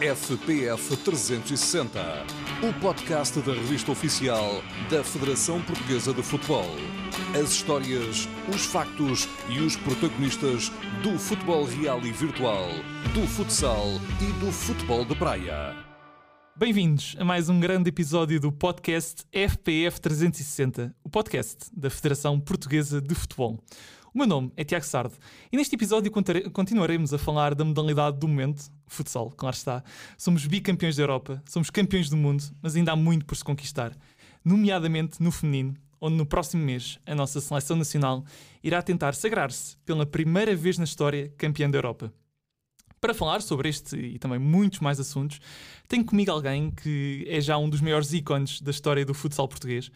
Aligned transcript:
FPF 0.00 0.94
360, 0.94 1.98
o 2.62 2.80
podcast 2.80 3.40
da 3.40 3.54
revista 3.54 3.90
oficial 3.92 4.62
da 4.90 5.02
Federação 5.02 5.62
Portuguesa 5.62 6.12
de 6.12 6.22
Futebol. 6.22 6.66
As 7.34 7.50
histórias, 7.50 8.28
os 8.54 8.66
factos 8.66 9.26
e 9.48 9.58
os 9.58 9.74
protagonistas 9.76 10.70
do 11.02 11.18
futebol 11.18 11.64
real 11.64 11.98
e 12.00 12.12
virtual, 12.12 12.68
do 13.14 13.26
futsal 13.26 13.86
e 14.20 14.44
do 14.44 14.52
futebol 14.52 15.02
de 15.02 15.16
praia. 15.16 15.74
Bem-vindos 16.54 17.16
a 17.18 17.24
mais 17.24 17.48
um 17.48 17.58
grande 17.58 17.88
episódio 17.88 18.38
do 18.38 18.52
podcast 18.52 19.24
FPF 19.32 19.98
360, 19.98 20.94
o 21.02 21.08
podcast 21.08 21.70
da 21.74 21.88
Federação 21.88 22.38
Portuguesa 22.38 23.00
de 23.00 23.14
Futebol. 23.14 23.58
O 24.12 24.18
meu 24.18 24.26
nome 24.26 24.52
é 24.58 24.64
Tiago 24.64 24.84
Sardo 24.84 25.14
e 25.50 25.56
neste 25.56 25.74
episódio 25.74 26.12
continuaremos 26.52 27.14
a 27.14 27.18
falar 27.18 27.54
da 27.54 27.64
modalidade 27.64 28.18
do 28.18 28.28
momento, 28.28 28.70
futsal, 28.86 29.30
claro 29.30 29.54
está. 29.54 29.82
Somos 30.16 30.46
bicampeões 30.46 30.96
da 30.96 31.02
Europa, 31.02 31.42
somos 31.46 31.70
campeões 31.70 32.08
do 32.08 32.16
mundo, 32.16 32.44
mas 32.62 32.76
ainda 32.76 32.92
há 32.92 32.96
muito 32.96 33.24
por 33.24 33.36
se 33.36 33.44
conquistar, 33.44 33.96
nomeadamente 34.44 35.22
no 35.22 35.30
feminino, 35.30 35.74
onde 36.00 36.16
no 36.16 36.26
próximo 36.26 36.62
mês 36.64 36.98
a 37.06 37.14
nossa 37.14 37.40
seleção 37.40 37.76
nacional 37.76 38.24
irá 38.62 38.82
tentar 38.82 39.14
sagrar-se 39.14 39.76
pela 39.78 40.06
primeira 40.06 40.54
vez 40.54 40.78
na 40.78 40.84
história 40.84 41.32
campeã 41.36 41.70
da 41.70 41.78
Europa. 41.78 42.12
Para 43.00 43.14
falar 43.14 43.42
sobre 43.42 43.68
este 43.68 43.96
e 43.96 44.18
também 44.18 44.38
muitos 44.38 44.80
mais 44.80 44.98
assuntos, 44.98 45.40
tenho 45.86 46.04
comigo 46.04 46.30
alguém 46.30 46.70
que 46.70 47.24
é 47.28 47.40
já 47.40 47.56
um 47.58 47.68
dos 47.68 47.80
maiores 47.80 48.12
ícones 48.12 48.60
da 48.60 48.70
história 48.70 49.04
do 49.04 49.14
futsal 49.14 49.46
português. 49.46 49.90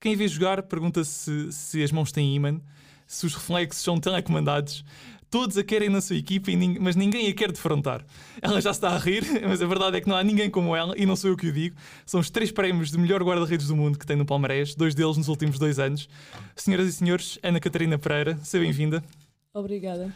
Quem 0.00 0.16
vê 0.16 0.26
jogar 0.26 0.62
pergunta 0.62 1.04
se, 1.04 1.82
as 1.82 1.92
mãos 1.92 2.10
têm 2.10 2.34
imã, 2.34 2.60
se 3.06 3.26
os 3.26 3.34
reflexos 3.34 3.82
são 3.82 3.98
telecomandados. 3.98 4.84
Todos 5.30 5.58
a 5.58 5.64
querem 5.64 5.90
na 5.90 6.00
sua 6.00 6.16
equipa, 6.16 6.50
mas 6.80 6.96
ninguém 6.96 7.28
a 7.28 7.34
quer 7.34 7.52
defrontar. 7.52 8.04
Ela 8.40 8.60
já 8.60 8.70
está 8.70 8.90
a 8.90 8.98
rir, 8.98 9.24
mas 9.46 9.60
a 9.60 9.66
verdade 9.66 9.98
é 9.98 10.00
que 10.00 10.08
não 10.08 10.16
há 10.16 10.24
ninguém 10.24 10.48
como 10.48 10.74
ela, 10.74 10.94
e 10.96 11.04
não 11.04 11.14
sou 11.14 11.30
eu 11.30 11.36
que 11.36 11.48
o 11.48 11.52
digo. 11.52 11.76
São 12.06 12.20
os 12.20 12.30
três 12.30 12.50
prémios 12.50 12.90
de 12.90 12.98
melhor 12.98 13.22
guarda-redes 13.22 13.68
do 13.68 13.76
mundo 13.76 13.98
que 13.98 14.06
tem 14.06 14.16
no 14.16 14.24
Palmarés, 14.24 14.74
dois 14.74 14.94
deles 14.94 15.16
nos 15.18 15.28
últimos 15.28 15.58
dois 15.58 15.78
anos. 15.78 16.08
Senhoras 16.56 16.88
e 16.88 16.92
senhores, 16.92 17.38
Ana 17.42 17.60
Catarina 17.60 17.98
Pereira, 17.98 18.38
seja 18.42 18.64
bem-vinda. 18.64 19.04
Obrigada. 19.52 20.14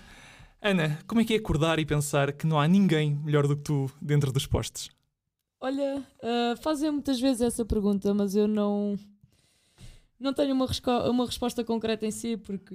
Ana, 0.62 0.98
como 1.06 1.20
é 1.20 1.24
que 1.24 1.34
é 1.34 1.36
acordar 1.36 1.78
e 1.78 1.84
pensar 1.84 2.32
que 2.32 2.46
não 2.46 2.58
há 2.58 2.66
ninguém 2.66 3.18
melhor 3.24 3.46
do 3.46 3.56
que 3.56 3.62
tu 3.62 3.90
dentro 4.00 4.32
dos 4.32 4.46
postes? 4.46 4.88
Olha, 5.60 6.02
uh, 6.22 6.56
fazem 6.62 6.90
muitas 6.90 7.20
vezes 7.20 7.40
essa 7.40 7.64
pergunta, 7.64 8.14
mas 8.14 8.34
eu 8.34 8.48
não, 8.48 8.98
não 10.18 10.32
tenho 10.32 10.54
uma, 10.54 10.66
uma 11.10 11.26
resposta 11.26 11.62
concreta 11.62 12.06
em 12.06 12.10
si, 12.10 12.36
porque 12.36 12.74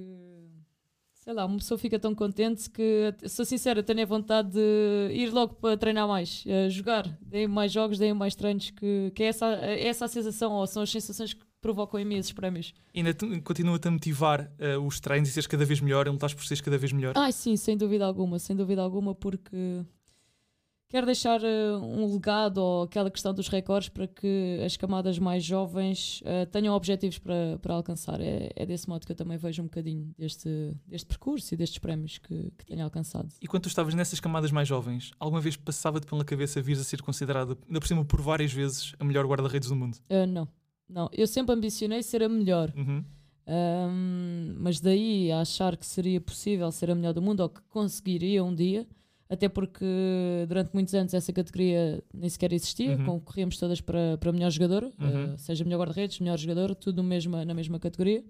sei 1.28 1.34
lá, 1.34 1.44
uma 1.44 1.58
pessoa 1.58 1.76
fica 1.76 1.98
tão 1.98 2.14
contente 2.14 2.70
que, 2.70 3.14
sou 3.28 3.44
sincera, 3.44 3.82
tenho 3.82 4.00
a 4.00 4.06
vontade 4.06 4.50
de 4.50 5.12
ir 5.12 5.30
logo 5.30 5.56
para 5.56 5.76
treinar 5.76 6.08
mais, 6.08 6.42
jogar, 6.70 7.06
deem 7.20 7.46
mais 7.46 7.70
jogos, 7.70 7.98
deem 7.98 8.14
mais 8.14 8.34
treinos, 8.34 8.70
que, 8.70 9.12
que 9.14 9.24
é 9.24 9.26
essa, 9.26 9.46
é 9.56 9.88
essa 9.88 10.06
a 10.06 10.08
sensação, 10.08 10.52
ou 10.52 10.66
são 10.66 10.82
as 10.82 10.90
sensações 10.90 11.34
que 11.34 11.44
provocam 11.60 12.00
imensos 12.00 12.32
prémios. 12.32 12.72
E 12.94 13.00
ainda 13.00 13.12
continua-te 13.44 13.88
a 13.88 13.90
motivar 13.90 14.50
uh, 14.58 14.80
os 14.80 15.00
treinos 15.00 15.28
e 15.28 15.32
seres 15.32 15.46
cada 15.46 15.66
vez 15.66 15.82
melhor, 15.82 16.06
e 16.06 16.10
lutares 16.10 16.34
por 16.34 16.46
seres 16.46 16.62
cada 16.62 16.78
vez 16.78 16.94
melhor? 16.94 17.12
Ah, 17.14 17.30
sim, 17.30 17.58
sem 17.58 17.76
dúvida 17.76 18.06
alguma, 18.06 18.38
sem 18.38 18.56
dúvida 18.56 18.80
alguma, 18.80 19.14
porque 19.14 19.84
quero 20.88 21.06
deixar 21.06 21.40
uh, 21.40 21.78
um 21.82 22.12
legado 22.12 22.58
ou 22.58 22.82
aquela 22.82 23.10
questão 23.10 23.34
dos 23.34 23.48
recordes 23.48 23.88
para 23.88 24.06
que 24.06 24.60
as 24.64 24.76
camadas 24.76 25.18
mais 25.18 25.44
jovens 25.44 26.22
uh, 26.22 26.46
tenham 26.50 26.74
objetivos 26.74 27.18
para, 27.18 27.58
para 27.60 27.74
alcançar. 27.74 28.20
É, 28.20 28.50
é, 28.56 28.66
desse 28.66 28.88
modo 28.88 29.04
que 29.06 29.12
eu 29.12 29.16
também 29.16 29.36
vejo 29.36 29.62
um 29.62 29.66
bocadinho 29.66 30.10
deste, 30.18 30.74
deste 30.86 31.06
percurso 31.06 31.52
e 31.54 31.56
destes 31.56 31.78
prémios 31.78 32.18
que, 32.18 32.50
que 32.56 32.64
tenho 32.64 32.82
alcançado. 32.82 33.28
E 33.40 33.46
quando 33.46 33.64
tu 33.64 33.68
estavas 33.68 33.94
nessas 33.94 34.18
camadas 34.18 34.50
mais 34.50 34.66
jovens, 34.66 35.10
alguma 35.20 35.40
vez 35.40 35.56
passava-te 35.56 36.06
pela 36.06 36.24
cabeça 36.24 36.60
vir 36.62 36.78
a 36.78 36.84
ser 36.84 37.02
considerada, 37.02 37.56
ainda 37.66 37.80
por 37.80 37.86
cima, 37.86 38.04
por 38.04 38.20
várias 38.20 38.52
vezes, 38.52 38.94
a 38.98 39.04
melhor 39.04 39.26
guarda-redes 39.26 39.68
do 39.68 39.76
mundo? 39.76 39.98
Uh, 40.10 40.26
não, 40.26 40.48
não. 40.88 41.10
Eu 41.12 41.26
sempre 41.26 41.54
ambicionei 41.54 42.02
ser 42.02 42.22
a 42.22 42.28
melhor. 42.28 42.72
Uhum. 42.76 43.04
Um, 43.48 44.56
mas 44.58 44.78
daí 44.78 45.32
a 45.32 45.40
achar 45.40 45.74
que 45.74 45.86
seria 45.86 46.20
possível 46.20 46.70
ser 46.70 46.90
a 46.90 46.94
melhor 46.94 47.14
do 47.14 47.22
mundo 47.22 47.40
ou 47.40 47.48
que 47.48 47.62
conseguiria 47.70 48.44
um 48.44 48.54
dia, 48.54 48.86
até 49.28 49.48
porque 49.48 49.84
durante 50.48 50.70
muitos 50.72 50.94
anos 50.94 51.12
essa 51.12 51.32
categoria 51.32 52.02
nem 52.14 52.30
sequer 52.30 52.52
existia, 52.52 52.96
uhum. 52.96 53.04
concorríamos 53.04 53.58
todas 53.58 53.80
para, 53.80 54.16
para 54.18 54.32
melhor 54.32 54.50
jogador, 54.50 54.84
uhum. 54.84 55.34
uh, 55.34 55.38
seja 55.38 55.64
melhor 55.64 55.78
guarda-redes, 55.78 56.20
melhor 56.20 56.38
jogador, 56.38 56.74
tudo 56.74 57.02
mesma, 57.02 57.44
na 57.44 57.54
mesma 57.54 57.78
categoria. 57.78 58.24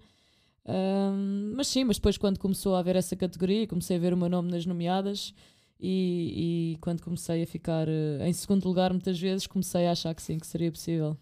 Mas 1.55 1.67
sim, 1.67 1.83
mas 1.83 1.97
depois 1.97 2.17
quando 2.17 2.37
começou 2.37 2.75
a 2.75 2.79
haver 2.79 2.95
essa 2.95 3.15
categoria, 3.15 3.65
comecei 3.65 3.97
a 3.97 3.99
ver 3.99 4.13
o 4.13 4.17
meu 4.17 4.29
nome 4.29 4.51
nas 4.51 4.67
nomeadas 4.67 5.33
e, 5.79 6.73
e 6.73 6.77
quando 6.79 7.01
comecei 7.01 7.41
a 7.41 7.47
ficar 7.47 7.87
uh, 7.87 8.23
em 8.23 8.33
segundo 8.33 8.65
lugar 8.65 8.91
muitas 8.91 9.19
vezes, 9.19 9.47
comecei 9.47 9.87
a 9.87 9.91
achar 9.91 10.13
que 10.13 10.21
sim, 10.21 10.37
que 10.37 10.45
seria 10.45 10.71
possível. 10.71 11.17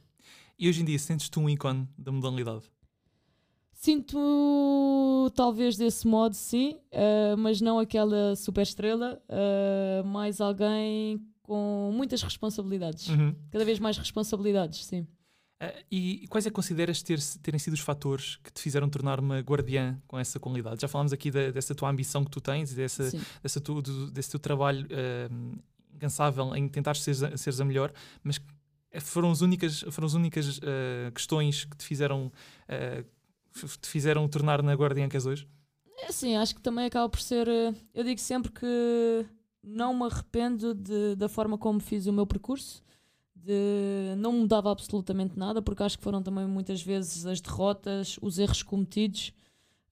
E 0.58 0.68
hoje 0.68 0.82
em 0.82 0.86
dia 0.86 0.98
sentes-te 0.98 1.38
um 1.40 1.48
ícone 1.48 1.88
da 1.98 2.12
modalidade? 2.12 2.64
Sinto 3.78 5.32
talvez 5.36 5.78
desse 5.78 6.08
modo, 6.08 6.34
sim, 6.34 6.80
uh, 6.92 7.38
mas 7.38 7.62
não 7.62 7.78
aquela 7.78 8.36
super 8.36 8.64
estrela, 8.64 9.22
uh, 9.30 10.04
mais 10.04 10.42
alguém 10.42 11.22
com 11.44 11.92
muitas 11.94 12.24
responsabilidades, 12.24 13.08
uhum. 13.08 13.36
cada 13.52 13.64
vez 13.64 13.78
mais 13.78 13.96
responsabilidades, 13.96 14.84
sim. 14.84 15.02
Uh, 15.62 15.86
e, 15.92 16.24
e, 16.24 16.28
quais 16.28 16.48
é 16.48 16.50
que 16.50 16.56
consideras 16.56 17.04
ter, 17.04 17.20
terem 17.44 17.60
sido 17.60 17.74
os 17.74 17.80
fatores 17.80 18.38
que 18.38 18.52
te 18.52 18.64
fizeram 18.64 18.90
tornar 18.90 19.20
uma 19.20 19.42
guardiã 19.42 20.02
com 20.08 20.18
essa 20.18 20.40
qualidade? 20.40 20.82
Já 20.82 20.88
falámos 20.88 21.14
aqui 21.14 21.30
da, 21.30 21.52
dessa 21.52 21.76
tua 21.76 21.88
ambição 21.88 22.26
que 22.26 22.32
tu 22.32 22.42
tens 22.42 22.72
e 22.72 22.76
dessa, 22.76 23.12
dessa 23.44 23.62
tu, 23.62 23.80
do, 23.84 24.10
desse 24.10 24.32
teu 24.32 24.40
trabalho 24.40 24.88
incansável 25.94 26.56
em 26.56 26.68
tentar 26.68 26.96
seres, 26.96 27.20
seres 27.40 27.62
a 27.62 27.66
melhor, 27.66 27.94
mas 28.24 28.42
foram 29.02 29.30
as 29.30 29.42
únicas, 29.42 29.82
foram 29.92 30.08
as 30.08 30.16
únicas 30.16 30.60
questões 31.14 31.66
que 31.66 31.78
te 31.78 31.86
fizeram 31.86 32.32
te 33.66 33.88
fizeram 33.88 34.28
tornar 34.28 34.62
na 34.62 34.74
guardiã 34.74 35.08
que 35.10 35.18
és 35.18 35.26
hoje? 35.26 35.48
É 36.00 36.12
sim, 36.12 36.36
acho 36.36 36.56
que 36.56 36.62
também 36.62 36.86
acaba 36.86 37.10
por 37.10 37.20
ser. 37.20 37.48
Eh, 37.48 37.74
eu 37.94 38.04
digo 38.04 38.20
sempre 38.20 38.52
que 38.52 39.26
não 39.64 39.94
me 39.94 40.06
arrependo 40.06 40.74
de, 40.74 41.16
da 41.16 41.28
forma 41.28 41.58
como 41.58 41.80
fiz 41.80 42.06
o 42.06 42.14
meu 42.14 42.26
percurso, 42.26 42.82
de, 43.36 44.16
não 44.18 44.32
mudava 44.32 44.72
absolutamente 44.72 45.38
nada, 45.38 45.62
porque 45.62 45.84
acho 45.84 45.98
que 45.98 46.04
foram 46.04 46.22
também 46.22 46.46
muitas 46.46 46.82
vezes 46.82 47.26
as 47.26 47.42
derrotas, 47.42 48.18
os 48.22 48.40
erros 48.40 48.64
cometidos, 48.64 49.34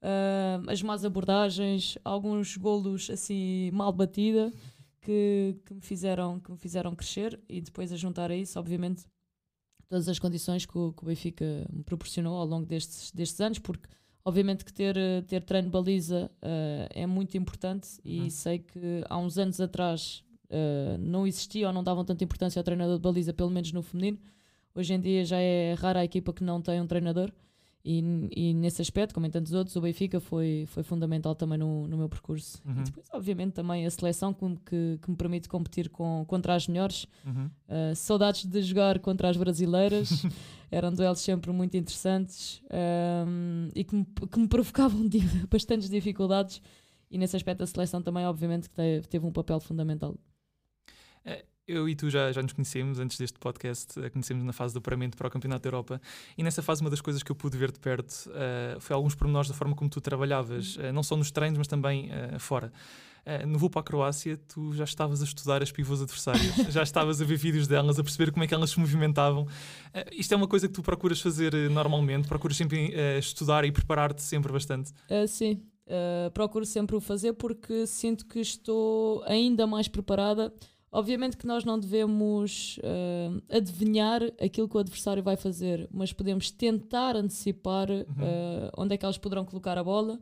uh, 0.02 0.70
as 0.70 0.82
más 0.82 1.04
abordagens, 1.04 1.98
alguns 2.04 2.56
golos 2.56 3.10
assim 3.10 3.70
mal 3.72 3.92
batida 3.92 4.54
que, 5.02 5.58
que, 5.66 5.74
me 5.74 5.82
fizeram, 5.82 6.40
que 6.40 6.52
me 6.52 6.58
fizeram 6.58 6.96
crescer 6.96 7.40
e 7.50 7.62
depois 7.62 7.92
a 7.92 7.98
juntar 7.98 8.32
a 8.32 8.36
isso, 8.36 8.58
obviamente, 8.60 9.06
todas 9.88 10.08
as 10.10 10.20
condições 10.20 10.66
que 10.66 10.78
o, 10.78 10.94
que 10.94 11.04
o 11.04 11.06
Benfica 11.06 11.66
me 11.72 11.84
proporcionou 11.84 12.38
ao 12.38 12.46
longo 12.46 12.66
destes, 12.66 13.12
destes 13.12 13.40
anos, 13.40 13.60
porque 13.60 13.88
obviamente 14.24 14.66
que 14.66 14.74
ter, 14.74 14.96
ter 15.28 15.44
treino 15.44 15.70
baliza 15.70 16.32
uh, 16.42 16.88
é 16.90 17.06
muito 17.06 17.38
importante 17.38 18.00
e 18.04 18.22
uhum. 18.22 18.30
sei 18.30 18.60
que 18.60 19.04
há 19.08 19.18
uns 19.18 19.38
anos 19.38 19.62
atrás 19.62 20.24
uh, 20.46 20.98
não 21.00 21.28
existia 21.28 21.68
ou 21.68 21.74
não 21.74 21.84
davam 21.84 22.04
tanta 22.04 22.24
importância 22.24 22.60
ao 22.60 22.64
treinador 22.64 22.96
de 22.96 23.02
baliza, 23.02 23.34
pelo 23.34 23.52
menos 23.52 23.72
no 23.72 23.82
feminino. 23.82 24.18
Hoje 24.74 24.94
em 24.94 25.00
dia 25.00 25.24
já 25.24 25.38
é 25.38 25.74
rara 25.74 26.00
a 26.02 26.06
equipa 26.06 26.34
que 26.34 26.44
não 26.44 26.62
tem 26.62 26.82
um 26.82 26.88
treinador. 26.88 27.32
E, 27.88 28.04
e, 28.36 28.54
nesse 28.56 28.82
aspecto, 28.82 29.14
como 29.14 29.28
em 29.28 29.30
tantos 29.30 29.54
outros, 29.54 29.76
o 29.76 29.82
Benfica 29.82 30.20
foi, 30.20 30.66
foi 30.70 30.82
fundamental 30.82 31.36
também 31.36 31.60
no, 31.60 31.88
no 31.88 31.96
meu 31.96 32.10
percurso. 32.10 32.60
Uhum. 32.66 32.80
E 32.80 32.84
depois, 32.84 33.06
obviamente, 33.14 33.54
também 33.54 33.86
a 33.86 33.92
seleção 33.92 34.34
que, 34.34 34.44
que, 34.66 35.00
que 35.04 35.12
me 35.12 35.16
permite 35.16 35.48
competir 35.48 35.90
com, 35.90 36.26
contra 36.28 36.56
as 36.56 36.68
melhores. 36.68 37.06
Uhum. 37.24 37.46
Uh, 37.46 37.96
saudades 37.96 38.44
de 38.44 38.62
jogar 38.64 38.98
contra 38.98 39.30
as 39.30 39.38
brasileiras. 39.38 40.26
Eram 40.72 40.92
duelos 40.92 41.20
sempre 41.20 41.52
muito 41.52 41.78
interessantes 41.78 42.60
um, 43.28 43.70
e 43.76 43.84
que 43.84 43.96
me, 43.96 44.04
que 44.04 44.40
me 44.40 44.48
provocavam 44.48 45.08
bastantes 45.48 45.88
dificuldades. 45.88 46.64
E 47.12 47.20
nesse 47.20 47.36
aspecto, 47.36 47.62
a 47.64 47.68
seleção 47.68 48.02
também, 48.02 48.26
obviamente, 48.26 48.68
que 48.68 48.76
teve, 48.76 49.08
teve 49.08 49.28
um 49.28 49.32
papel 49.32 49.60
fundamental. 49.60 50.16
É, 51.24 51.46
eu 51.68 51.90
e 51.90 51.96
tu 51.96 52.10
já, 52.10 52.32
já 52.32 52.42
nos 52.42 52.54
conhecemos 52.54 53.00
antes 53.00 53.18
deste 53.18 53.40
podcast, 53.40 54.00
uh, 54.00 54.12
conhecemos 54.12 54.44
na 54.44 54.54
fase 54.54 54.74
do 54.74 54.78
apuramento 54.78 55.18
para 55.18 55.28
o 55.28 55.32
Campeonato 55.32 55.64
da 55.64 55.68
Europa 55.68 56.02
e 56.38 56.44
nessa 56.44 56.62
fase 56.62 56.82
uma 56.82 56.90
das 56.90 57.02
coisas 57.02 57.24
que 57.24 57.32
eu 57.32 57.36
pude 57.36 57.58
ver 57.58 57.72
de 57.72 57.80
perto 57.80 58.30
uh, 58.30 58.80
foi 58.80 58.96
alguns 58.96 59.16
pormenores 59.16 59.50
da 59.50 59.56
forma 59.56 59.76
como 59.76 59.90
tu 59.90 60.00
trabalhavas, 60.00 60.76
uh, 60.76 60.94
não 60.94 61.02
só 61.02 61.16
nos 61.16 61.32
treinos, 61.32 61.58
mas 61.58 61.68
também 61.68 62.10
fora. 62.40 62.72
no 63.48 63.58
voo 63.58 63.70
para 63.70 63.82
a 63.82 63.84
Croácia, 63.84 64.38
tu 64.48 64.74
já 64.74 64.84
estavas 64.84 65.22
a 65.22 65.26
estudar 65.26 65.64
as 65.64 65.72
pivôs 65.72 66.02
adversárias, 66.02 66.56
já 66.70 66.84
estavas 66.84 67.22
a 67.22 67.26
ver 67.26 67.38
vídeos 67.38 67.68
delas, 67.68 67.98
a 67.98 68.04
perceber 68.04 68.32
como 68.32 68.44
é 68.44 68.48
que 68.48 68.54
elas 68.54 68.70
se 68.70 68.80
movimentavam. 68.80 69.48
isto 70.12 70.34
é 70.34 70.38
uma 70.38 70.48
coisa 70.48 70.68
que 70.68 70.74
tu 70.74 70.84
procuras 70.84 71.20
fazer 71.20 71.54
normalmente, 71.72 72.28
procuras 72.28 72.56
sempre 72.58 72.94
estudar 73.18 73.66
e 73.66 73.72
preparar-te 73.72 74.22
sempre 74.22 74.52
bastante? 74.52 74.92
sim, 75.28 75.62
procuro 76.34 76.66
sempre 76.66 76.96
o 76.96 77.02
fazer 77.02 77.34
porque 77.34 77.88
sinto 77.88 78.26
que 78.26 78.40
estou 78.40 79.24
ainda 79.26 79.66
mais 79.66 79.88
preparada 79.88 80.54
Obviamente 80.96 81.36
que 81.36 81.46
nós 81.46 81.66
não 81.66 81.78
devemos 81.78 82.78
uh, 82.78 83.44
adivinhar 83.50 84.22
aquilo 84.42 84.70
que 84.70 84.78
o 84.78 84.80
adversário 84.80 85.22
vai 85.22 85.36
fazer, 85.36 85.90
mas 85.92 86.14
podemos 86.14 86.50
tentar 86.50 87.18
antecipar 87.18 87.92
uhum. 87.92 87.98
uh, 88.00 88.72
onde 88.78 88.96
é 88.96 88.98
que 88.98 89.04
elas 89.04 89.18
poderão 89.18 89.44
colocar 89.44 89.78
a 89.78 89.84
bola, 89.84 90.18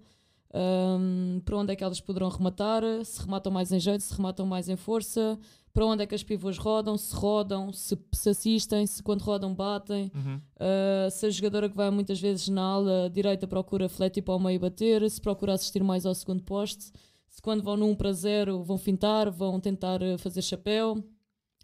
um, 0.51 1.39
para 1.45 1.57
onde 1.57 1.73
é 1.73 1.75
que 1.75 1.83
elas 1.83 2.01
poderão 2.01 2.27
rematar, 2.27 2.81
se 3.05 3.21
rematam 3.21 3.51
mais 3.51 3.71
em 3.71 3.79
jeito, 3.79 4.01
se 4.01 4.15
rematam 4.15 4.47
mais 4.47 4.67
em 4.67 4.75
força, 4.75 5.37
para 5.71 5.85
onde 5.85 6.01
é 6.01 6.07
que 6.07 6.15
as 6.15 6.23
pivôs 6.23 6.57
rodam, 6.57 6.97
se 6.97 7.13
rodam, 7.15 7.71
se, 7.71 7.95
se 8.11 8.29
assistem, 8.29 8.87
se 8.87 9.03
quando 9.03 9.21
rodam 9.21 9.53
batem, 9.53 10.11
Uhum. 10.15 10.37
uh, 10.37 11.11
se 11.11 11.27
a 11.27 11.29
jogadora 11.29 11.69
que 11.69 11.75
vai 11.77 11.91
muitas 11.91 12.19
vezes 12.19 12.49
na 12.49 12.63
ala 12.63 13.11
direita 13.11 13.45
procura 13.47 13.87
flat 13.87 14.19
para 14.23 14.33
o 14.35 14.39
meio 14.39 14.59
bater, 14.59 15.07
se 15.07 15.21
procura 15.21 15.53
assistir 15.53 15.83
mais 15.83 16.03
ao 16.03 16.15
segundo 16.15 16.41
poste, 16.43 16.91
se 17.33 17.41
quando 17.41 17.63
vão 17.63 17.73
1 17.89 17.95
para 17.95 18.13
0 18.13 18.63
vão 18.63 18.77
fintar, 18.77 19.31
vão 19.31 19.59
tentar 19.59 20.03
uh, 20.03 20.19
fazer 20.19 20.43
chapéu, 20.43 20.93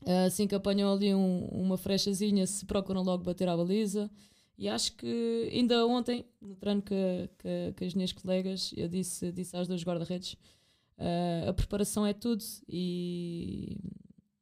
uh, 0.02 0.26
assim 0.26 0.48
que 0.48 0.56
apanham 0.56 0.92
ali 0.92 1.14
um- 1.14 1.46
uma 1.46 1.78
frechazinha, 1.78 2.48
se 2.48 2.66
procuram 2.66 3.04
logo 3.04 3.24
bater 3.24 3.48
à 3.48 3.56
baliza. 3.56 4.10
E 4.58 4.68
acho 4.68 4.94
que 4.94 5.48
ainda 5.54 5.86
ontem, 5.86 6.26
no 6.42 6.56
treino 6.56 6.82
que, 6.82 7.30
que, 7.38 7.74
que 7.78 7.86
as 7.86 7.94
minhas 7.94 8.12
colegas, 8.12 8.74
eu 8.76 8.88
disse, 8.90 9.32
disse 9.32 9.56
às 9.56 9.68
duas 9.68 9.84
guarda-redes, 9.84 10.34
uh, 10.98 11.50
a 11.50 11.54
preparação 11.54 12.04
é 12.04 12.14
tudo 12.14 12.44
e, 12.68 13.78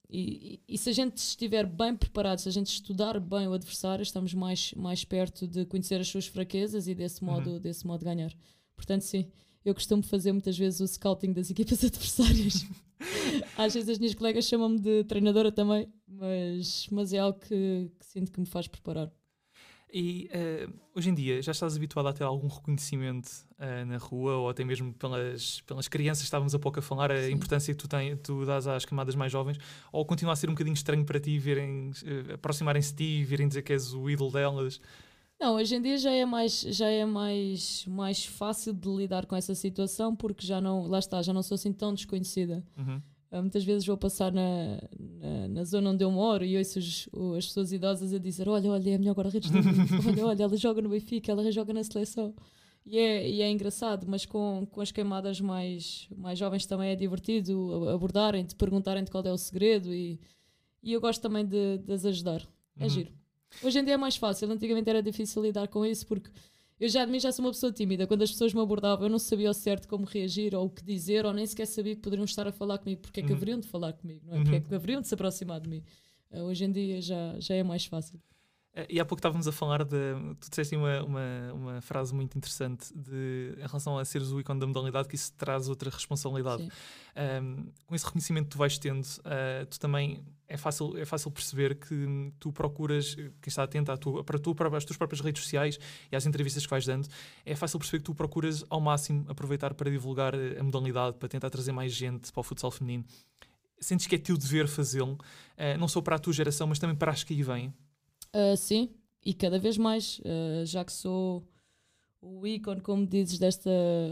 e, 0.10 0.62
e 0.66 0.78
se 0.78 0.90
a 0.90 0.94
gente 0.94 1.18
estiver 1.18 1.66
bem 1.66 1.94
preparado, 1.94 2.40
se 2.40 2.48
a 2.48 2.52
gente 2.54 2.68
estudar 2.68 3.20
bem 3.20 3.50
o 3.50 3.54
adversário, 3.54 4.02
estamos 4.02 4.34
mais, 4.34 4.74
mais 4.76 5.04
perto 5.04 5.46
de 5.46 5.66
conhecer 5.66 6.00
as 6.00 6.08
suas 6.08 6.26
fraquezas 6.26 6.88
e 6.88 6.96
desse 6.96 7.22
modo, 7.22 7.60
desse 7.60 7.86
modo 7.86 8.06
ganhar. 8.06 8.34
Portanto, 8.78 9.02
sim, 9.02 9.28
eu 9.66 9.74
costumo 9.74 10.04
fazer 10.04 10.32
muitas 10.32 10.58
vezes 10.58 10.80
o 10.80 10.88
scouting 10.88 11.34
das 11.34 11.50
equipas 11.50 11.84
adversárias. 11.86 12.66
Às 13.58 13.74
vezes 13.74 13.90
as 13.90 14.00
minhas 14.00 14.16
colegas 14.16 14.46
chamam-me 14.46 14.80
de 14.80 15.04
treinadora 15.04 15.52
também, 15.52 15.88
mas, 16.08 16.88
mas 16.92 17.14
é 17.14 17.20
algo 17.20 17.40
que, 17.40 17.92
que 18.00 18.06
sinto 18.06 18.32
que 18.32 18.40
me 18.40 18.46
faz 18.46 18.68
preparar. 18.68 19.12
E 19.92 20.28
eh, 20.34 20.68
hoje 20.94 21.10
em 21.10 21.14
dia 21.14 21.42
já 21.42 21.54
estás 21.54 21.78
habituado 21.78 22.08
a 22.08 22.14
ter 22.14 22.24
algum 22.24 22.48
reconhecimento 22.48 23.30
eh, 23.58 23.86
na 23.86 23.98
rua 23.98 24.36
ou 24.36 24.50
até 24.50 24.64
mesmo 24.66 24.94
pelas, 24.94 25.62
pelas 25.62 25.88
crianças, 25.88 26.26
estávamos 26.26 26.54
há 26.54 26.60
pouco 26.60 26.80
a 26.80 26.82
falar, 26.82 27.10
a 27.10 27.24
Sim. 27.24 27.32
importância 27.32 27.74
que 27.74 27.78
tu, 27.80 27.88
tem, 27.88 28.18
tu 28.18 28.46
dás 28.46 28.68
às 28.68 28.84
camadas 28.84 29.16
mais 29.16 29.32
jovens, 29.32 29.58
ou 29.92 30.06
continua 30.06 30.34
a 30.34 30.36
ser 30.36 30.50
um 30.50 30.54
bocadinho 30.54 30.74
estranho 30.74 31.06
para 31.06 31.22
ti 31.22 31.40
verem, 31.40 31.92
eh, 32.04 32.34
aproximarem-se 32.34 32.92
de 32.92 32.98
ti 32.98 33.22
e 33.22 33.24
virem 33.24 33.48
dizer 33.48 33.62
que 33.62 33.72
és 33.72 33.94
o 33.94 34.10
ídolo 34.10 34.32
delas? 34.32 34.82
Não, 35.40 35.56
hoje 35.56 35.76
em 35.76 35.82
dia 35.82 35.98
já 35.98 36.12
é 36.12 36.26
mais 36.26 36.62
já 36.62 36.88
é 36.88 37.06
mais 37.06 37.86
mais 37.86 38.26
fácil 38.26 38.74
de 38.74 38.90
lidar 38.90 39.26
com 39.28 39.36
essa 39.36 39.54
situação 39.54 40.16
porque 40.16 40.46
já 40.46 40.60
não, 40.60 40.88
lá 40.88 40.98
está, 41.00 41.22
já 41.22 41.32
não 41.32 41.44
sou 41.44 41.56
assim 41.56 41.72
tão 41.72 41.94
desconhecida. 41.94 42.64
Uhum. 42.78 43.02
Ah, 43.30 43.42
Muitas 43.42 43.64
vezes 43.64 43.86
vou 43.86 43.98
passar 43.98 44.32
na, 44.32 44.80
na, 44.98 45.48
na 45.50 45.64
zona 45.64 45.92
onde 45.92 46.04
eu 46.04 46.10
moro 46.10 46.44
e 46.46 46.58
ouço 46.58 46.80
os- 46.80 47.10
as 47.38 47.46
pessoas 47.46 47.72
idosas 47.72 48.14
a 48.14 48.18
dizer: 48.18 48.48
Olha, 48.50 48.72
olha, 48.72 48.90
é 48.90 48.96
a 48.96 48.98
melhor 48.98 49.14
guarda-redes 49.16 49.52
do 49.52 49.58
mundo. 49.58 49.68
Olha, 50.10 50.26
olha, 50.26 50.44
ela 50.44 50.58
joga 50.58 50.82
no 50.82 50.90
Benfica, 50.90 51.32
ela 51.32 51.52
joga 51.52 51.74
na 51.74 51.84
seleção. 51.84 52.34
E 52.86 52.98
é, 52.98 53.30
e 53.30 53.42
é 53.42 53.52
engraçado, 53.52 54.08
mas 54.08 54.26
com, 54.26 54.66
com 54.72 54.80
as 54.80 54.94
queimadas 54.94 55.42
mais, 55.42 56.08
mais 56.16 56.40
jovens 56.40 56.66
também 56.66 56.90
é 56.90 56.96
divertido 56.96 57.90
a- 57.90 57.94
abordarem, 57.94 58.46
de 58.46 58.56
perguntarem 58.56 59.04
de 59.04 59.12
qual 59.12 59.24
é 59.26 59.32
o 59.32 59.38
segredo 59.38 59.94
e, 59.94 60.20
e 60.82 60.94
eu 60.94 61.02
gosto 61.02 61.22
também 61.22 61.46
de, 61.46 61.80
de 61.80 61.92
as 61.94 62.06
ajudar. 62.06 62.42
É 62.80 62.84
Uhum. 62.84 62.90
giro. 62.90 63.12
Hoje 63.64 63.80
em 63.80 63.84
dia 63.84 63.94
é 63.96 63.98
mais 63.98 64.16
fácil, 64.18 64.52
antigamente 64.52 64.90
era 64.90 65.02
difícil 65.02 65.42
lidar 65.42 65.68
com 65.68 65.86
isso 65.86 66.06
porque 66.06 66.30
eu 66.80 66.88
já 66.90 67.04
de 67.06 67.12
mim 67.12 67.20
já 67.20 67.32
sou 67.32 67.44
uma 67.44 67.52
pessoa 67.52 67.72
tímida. 67.72 68.06
Quando 68.06 68.22
as 68.22 68.32
pessoas 68.32 68.54
me 68.54 68.62
abordavam, 68.62 69.06
eu 69.06 69.10
não 69.10 69.18
sabia 69.18 69.48
ao 69.48 69.54
certo 69.54 69.88
como 69.88 70.06
reagir 70.06 70.54
ou 70.54 70.66
o 70.66 70.70
que 70.70 70.84
dizer, 70.84 71.26
ou 71.26 71.34
nem 71.34 71.46
sequer 71.46 71.66
sabia 71.66 71.96
que 71.96 72.02
poderiam 72.02 72.26
estar 72.26 72.48
a 72.48 72.52
falar 72.52 72.78
comigo. 72.78 73.02
Porque 73.02 73.20
é 73.20 73.24
que 73.24 73.30
Uhum. 73.32 73.36
haveriam 73.36 73.60
de 73.60 73.68
falar 73.68 73.94
comigo, 73.94 74.22
não 74.28 74.34
é? 74.34 74.38
Uhum. 74.38 74.44
Porque 74.44 74.56
é 74.58 74.60
que 74.62 74.76
haveriam 74.76 75.02
de 75.02 75.08
se 75.08 75.14
aproximar 75.16 75.60
de 75.60 75.70
mim. 75.70 75.84
Uh, 76.30 76.42
hoje 76.44 76.66
em 76.66 76.72
dia 76.72 77.02
já, 77.02 77.40
já 77.40 77.56
é 77.56 77.64
mais 77.64 77.84
fácil. 77.86 78.22
Eh, 78.76 78.86
E 78.92 79.00
há 79.00 79.06
pouco 79.06 79.18
estávamos 79.20 79.48
a 79.48 79.52
falar 79.52 79.84
de. 79.84 79.96
Tu 80.40 80.50
disseste 80.52 80.76
uma, 80.76 81.02
uma, 81.04 81.54
uma 81.54 81.82
frase 81.82 82.14
muito 82.14 82.38
interessante 82.38 82.94
de, 82.96 83.54
em 83.58 83.66
relação 83.66 83.98
a 83.98 84.06
seres 84.06 84.30
o 84.32 84.40
ícone 84.40 84.60
da 84.60 84.68
modalidade, 84.68 85.08
que 85.08 85.16
isso 85.16 85.34
traz 85.36 85.68
outra 85.68 85.90
responsabilidade. 85.90 86.70
Um, 87.42 87.72
com 87.88 87.96
esse 87.96 88.06
reconhecimento 88.06 88.46
que 88.46 88.52
tu 88.52 88.58
vais 88.60 88.78
tendo, 88.78 89.04
uh, 89.04 89.66
tu 89.68 89.80
também 89.80 90.24
é 90.48 90.58
fácil, 90.58 90.98
é 90.98 91.06
fácil 91.06 91.30
perceber 91.30 91.76
que 91.76 91.94
hum, 91.94 92.32
tu 92.40 92.52
procuras, 92.52 93.16
eh, 93.18 93.32
quem 93.42 93.48
está 93.48 93.64
atento 93.64 93.92
à 93.92 93.98
tua, 93.98 94.24
para 94.24 94.40
tu, 94.40 94.56
para 94.56 94.76
as 94.76 94.86
tuas 94.86 94.98
próprias 94.98 95.22
redes 95.22 95.44
sociais 95.44 95.80
e 96.12 96.16
às 96.16 96.26
entrevistas 96.26 96.66
que 96.66 96.70
vais 96.70 96.86
dando, 96.86 97.08
é 97.46 97.56
fácil 97.56 97.78
perceber 97.80 98.00
que 98.00 98.06
tu 98.06 98.16
procuras 98.16 98.64
ao 98.70 98.80
máximo 98.80 99.26
aproveitar 99.28 99.74
para 99.74 99.92
divulgar 99.92 100.34
eh, 100.34 100.58
a 100.60 100.64
modalidade, 100.64 101.18
para 101.18 101.28
tentar 101.28 101.50
trazer 101.50 101.72
mais 101.72 101.92
gente 101.92 102.32
para 102.32 102.40
o 102.40 102.44
futsal 102.44 102.72
feminino. 102.72 103.04
Sentes 103.80 104.08
que 104.08 104.16
é 104.16 104.18
teu 104.18 104.38
dever 104.38 104.68
fazê-lo, 104.68 105.18
eh, 105.58 105.78
não 105.78 105.88
só 105.88 106.02
para 106.02 106.16
a 106.16 106.20
tua 106.20 106.34
geração, 106.34 106.66
mas 106.68 106.80
também 106.80 106.96
para 106.96 107.12
as 107.12 107.24
que 107.24 107.34
aí 107.34 107.44
vêm. 107.44 107.74
Uh, 108.34 108.58
sim, 108.58 108.90
e 109.24 109.34
cada 109.34 109.60
vez 109.60 109.78
mais, 109.78 110.20
uh, 110.20 110.66
já 110.66 110.84
que 110.84 110.92
sou 110.92 111.48
o 112.22 112.46
ícone, 112.48 112.82
como 112.82 113.06
dizes, 113.06 113.38
desta, 113.38 113.70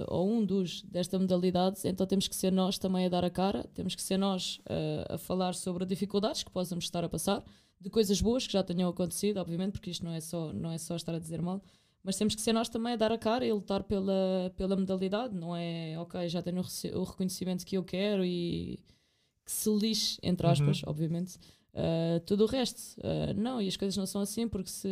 ou 0.07 0.29
um 0.29 0.45
dos 0.45 0.81
desta 0.83 1.17
modalidade, 1.17 1.79
então 1.85 2.05
temos 2.05 2.27
que 2.27 2.35
ser 2.35 2.51
nós 2.51 2.77
também 2.77 3.05
a 3.05 3.09
dar 3.09 3.25
a 3.25 3.29
cara, 3.29 3.63
temos 3.73 3.95
que 3.95 4.01
ser 4.01 4.17
nós 4.17 4.59
uh, 4.69 5.15
a 5.15 5.17
falar 5.17 5.53
sobre 5.53 5.85
dificuldades 5.85 6.43
que 6.43 6.51
possamos 6.51 6.85
estar 6.85 7.03
a 7.03 7.09
passar, 7.09 7.43
de 7.79 7.89
coisas 7.89 8.21
boas 8.21 8.45
que 8.47 8.53
já 8.53 8.63
tenham 8.63 8.89
acontecido, 8.89 9.37
obviamente, 9.37 9.73
porque 9.73 9.89
isto 9.89 10.05
não 10.05 10.11
é 10.11 10.21
só, 10.21 10.53
não 10.53 10.71
é 10.71 10.77
só 10.77 10.95
estar 10.95 11.13
a 11.15 11.19
dizer 11.19 11.41
mal, 11.41 11.61
mas 12.03 12.15
temos 12.15 12.35
que 12.35 12.41
ser 12.41 12.53
nós 12.53 12.69
também 12.69 12.93
a 12.93 12.95
dar 12.95 13.11
a 13.11 13.17
cara 13.17 13.45
e 13.45 13.51
lutar 13.51 13.83
pela, 13.83 14.53
pela 14.55 14.75
modalidade, 14.75 15.35
não 15.35 15.55
é, 15.55 15.97
ok, 15.99 16.29
já 16.29 16.41
tenho 16.41 16.61
o 16.93 17.03
reconhecimento 17.03 17.65
que 17.65 17.75
eu 17.75 17.83
quero 17.83 18.23
e 18.23 18.79
que 19.43 19.51
se 19.51 19.69
lixe, 19.69 20.19
entre 20.21 20.45
Uhum. 20.45 20.53
aspas, 20.53 20.81
obviamente, 20.85 21.37
Uh, 21.75 22.21
tudo 22.21 22.45
o 22.45 22.47
resto. 22.47 22.79
Uh, 22.99 23.33
não, 23.35 23.61
e 23.61 23.67
as 23.67 23.75
coisas 23.75 23.97
não 23.97 24.05
são 24.05 24.21
assim, 24.21 24.47
porque 24.47 24.69
se, 24.69 24.87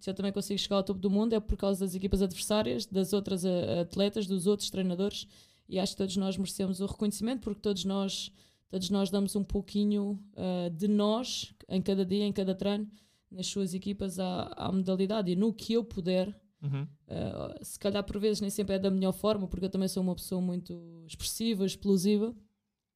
se 0.00 0.08
eu 0.08 0.14
também 0.14 0.32
consigo 0.32 0.58
chegar 0.58 0.76
ao 0.76 0.82
topo 0.82 0.98
do 0.98 1.10
mundo 1.10 1.34
é 1.34 1.40
por 1.40 1.58
causa 1.58 1.84
das 1.84 1.94
equipas 1.94 2.22
adversárias, 2.22 2.86
das 2.86 3.12
outras 3.12 3.44
uh, 3.44 3.80
atletas, 3.82 4.26
dos 4.26 4.46
outros 4.46 4.70
treinadores, 4.70 5.26
e 5.68 5.78
acho 5.78 5.92
que 5.92 5.98
todos 5.98 6.16
nós 6.16 6.38
merecemos 6.38 6.80
o 6.80 6.86
reconhecimento, 6.86 7.42
porque 7.42 7.60
todos 7.60 7.84
nós, 7.84 8.32
todos 8.70 8.88
nós 8.88 9.10
damos 9.10 9.36
um 9.36 9.44
pouquinho 9.44 10.18
uh, 10.32 10.70
de 10.70 10.88
nós, 10.88 11.54
em 11.68 11.82
cada 11.82 12.04
dia, 12.04 12.24
em 12.24 12.32
cada 12.32 12.54
treino, 12.54 12.90
nas 13.30 13.46
suas 13.46 13.74
equipas, 13.74 14.18
à, 14.18 14.52
à 14.56 14.72
modalidade. 14.72 15.30
E 15.30 15.36
no 15.36 15.52
que 15.52 15.74
eu 15.74 15.84
puder, 15.84 16.34
Uhum. 16.62 16.82
Uh, 17.08 17.64
se 17.64 17.76
calhar 17.76 18.04
por 18.04 18.20
vezes 18.20 18.40
nem 18.40 18.48
sempre 18.48 18.76
é 18.76 18.78
da 18.78 18.88
melhor 18.88 19.10
forma, 19.10 19.48
porque 19.48 19.64
eu 19.64 19.68
também 19.68 19.88
sou 19.88 20.00
uma 20.00 20.14
pessoa 20.14 20.40
muito 20.40 21.04
expressiva, 21.08 21.66
explosiva, 21.66 22.32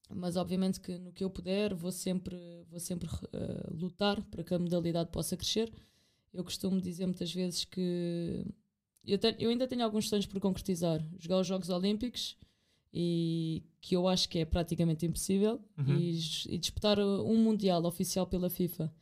mas 0.09 0.37
obviamente 0.37 0.81
que 0.81 0.97
no 0.99 1.13
que 1.13 1.25
eu 1.25 1.31
puder 1.31 1.75
vou 1.75 1.91
sempre, 1.93 2.37
vou 2.71 2.79
sempre 2.81 3.09
uh, 3.09 3.75
lutar 3.75 4.23
para 4.31 4.43
que 4.45 4.55
a 4.55 4.59
modalidade 4.59 5.11
possa 5.11 5.37
crescer. 5.37 5.73
Eu 6.33 6.45
costumo 6.45 6.81
dizer 6.81 7.07
muitas 7.07 7.33
vezes 7.33 7.65
que 7.65 8.45
eu, 9.05 9.19
tenho- 9.19 9.37
eu 9.39 9.51
ainda 9.51 9.67
tenho 9.67 9.83
alguns 9.85 10.09
sonhos 10.09 10.27
por 10.27 10.39
concretizar. 10.41 11.03
Jogar 11.19 11.41
os 11.41 11.47
Jogos 11.47 11.69
Olímpicos 11.71 12.37
e 12.93 13.63
que 13.81 13.95
eu 13.97 14.07
acho 14.09 14.29
que 14.29 14.39
é 14.39 14.45
praticamente 14.45 15.05
impossível 15.07 15.61
Uhum. 15.79 15.99
e, 15.99 16.19
e 16.49 16.59
disputar 16.59 16.99
uh, 16.99 17.23
um 17.29 17.37
Mundial 17.43 17.85
oficial 17.85 18.27
pela 18.27 18.49
FIFA. 18.51 18.93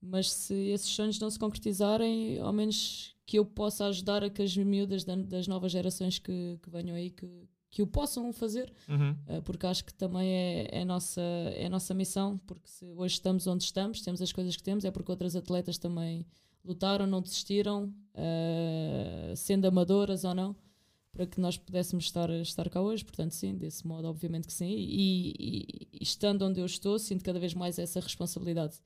Mas 0.00 0.30
se 0.30 0.54
esses 0.68 0.88
sonhos 0.88 1.18
não 1.18 1.30
se 1.30 1.38
concretizarem, 1.38 2.38
ao 2.38 2.52
menos 2.52 3.14
que 3.26 3.38
eu 3.38 3.44
possa 3.46 3.86
ajudar 3.86 4.22
a 4.22 4.28
que 4.28 4.42
as 4.42 4.54
miúdas 4.56 5.02
da- 5.04 5.16
das 5.16 5.46
novas 5.48 5.72
gerações 5.72 6.18
que, 6.18 6.58
que 6.62 6.68
venham 6.70 6.94
aí 6.94 7.10
que, 7.10 7.26
que 7.74 7.82
o 7.82 7.86
possam 7.88 8.32
fazer, 8.32 8.72
Uhum. 8.88 9.10
uh, 9.26 9.42
porque 9.42 9.66
acho 9.66 9.84
que 9.84 9.92
também 9.92 10.28
é, 10.30 10.68
é, 10.70 10.82
a 10.82 10.84
nossa, 10.84 11.20
é 11.56 11.68
nossa 11.68 11.92
missão, 11.92 12.38
porque 12.46 12.68
se 12.68 12.84
hoje 12.94 13.14
estamos 13.14 13.48
onde 13.48 13.64
estamos, 13.64 14.00
temos 14.00 14.22
as 14.22 14.30
coisas 14.32 14.56
que 14.56 14.62
temos, 14.62 14.84
é 14.84 14.92
porque 14.92 15.10
outras 15.10 15.34
atletas 15.34 15.76
também 15.76 16.24
lutaram, 16.64 17.04
não 17.04 17.20
desistiram, 17.20 17.92
uh, 18.14 19.36
sendo 19.36 19.66
amadoras 19.66 20.22
ou 20.24 20.34
não, 20.34 20.54
para 21.12 21.26
que 21.26 21.40
nós 21.40 21.56
pudéssemos 21.56 22.04
estar, 22.04 22.30
estar 22.30 22.68
cá 22.70 22.80
hoje. 22.80 23.04
Portanto, 23.04 23.32
sim, 23.32 23.56
desse 23.56 23.84
modo, 23.86 24.06
obviamente 24.08 24.46
que 24.46 24.52
sim. 24.52 24.70
E, 24.70 25.30
e- 25.38 25.88
e 25.92 26.02
estando 26.02 26.42
onde 26.44 26.60
eu 26.60 26.66
estou, 26.66 26.96
sinto 26.98 27.24
cada 27.24 27.38
vez 27.40 27.54
mais 27.54 27.78
essa 27.78 27.98
responsabilidade. 28.00 28.76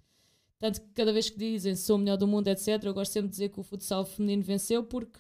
Tanto 0.59 0.81
que 0.81 0.89
cada 0.95 1.13
vez 1.13 1.29
que 1.31 1.39
dizem 1.39 1.77
sou 1.77 1.97
o 1.97 1.99
melhor 1.99 2.17
do 2.17 2.27
mundo, 2.27 2.49
etc., 2.49 2.83
eu 2.85 2.95
gosto 2.95 3.13
sempre 3.13 3.29
de 3.29 3.33
dizer 3.33 3.49
que 3.51 3.61
o 3.61 3.63
futsal 3.63 4.05
feminino 4.05 4.43
venceu 4.43 4.83
porque 4.83 5.19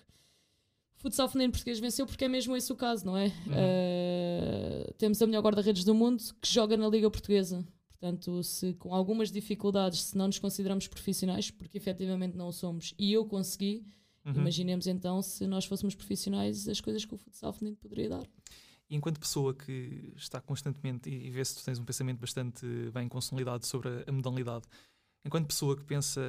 futsal 0.98 1.28
feminino 1.28 1.52
português 1.52 1.78
venceu 1.78 2.06
porque 2.06 2.24
é 2.24 2.28
mesmo 2.28 2.56
esse 2.56 2.72
o 2.72 2.76
caso, 2.76 3.06
não 3.06 3.16
é? 3.16 3.28
Uh, 3.28 4.94
temos 4.94 5.20
a 5.22 5.26
melhor 5.26 5.42
guarda-redes 5.42 5.84
do 5.84 5.94
mundo 5.94 6.22
que 6.40 6.52
joga 6.52 6.76
na 6.76 6.88
Liga 6.88 7.10
Portuguesa. 7.10 7.66
Portanto, 7.88 8.42
se 8.44 8.74
com 8.74 8.94
algumas 8.94 9.30
dificuldades, 9.30 10.02
se 10.02 10.16
não 10.16 10.26
nos 10.26 10.38
consideramos 10.38 10.86
profissionais, 10.86 11.50
porque 11.50 11.78
efetivamente 11.78 12.36
não 12.36 12.48
o 12.48 12.52
somos, 12.52 12.94
e 12.98 13.12
eu 13.12 13.24
consegui, 13.24 13.84
Uhum. 14.24 14.42
imaginemos 14.42 14.86
então 14.86 15.22
se 15.22 15.46
nós 15.46 15.64
fôssemos 15.64 15.94
profissionais 15.94 16.68
as 16.68 16.80
coisas 16.80 17.04
que 17.04 17.14
o 17.14 17.18
futsal 17.18 17.52
feminino 17.52 17.76
poderia 17.76 18.10
dar. 18.10 18.26
E 18.90 18.96
enquanto 18.96 19.20
pessoa 19.20 19.54
que 19.54 20.12
está 20.16 20.40
constantemente, 20.40 21.08
e 21.08 21.28
e 21.28 21.30
vê 21.30 21.44
se 21.44 21.56
tu 21.56 21.64
tens 21.64 21.78
um 21.78 21.84
pensamento 21.84 22.18
bastante 22.18 22.66
bem 22.92 23.08
consolidado 23.08 23.64
sobre 23.64 23.88
a, 23.88 24.04
a 24.06 24.12
modalidade, 24.12 24.66
enquanto 25.28 25.46
pessoa 25.46 25.76
que 25.76 25.84
pensa 25.84 26.20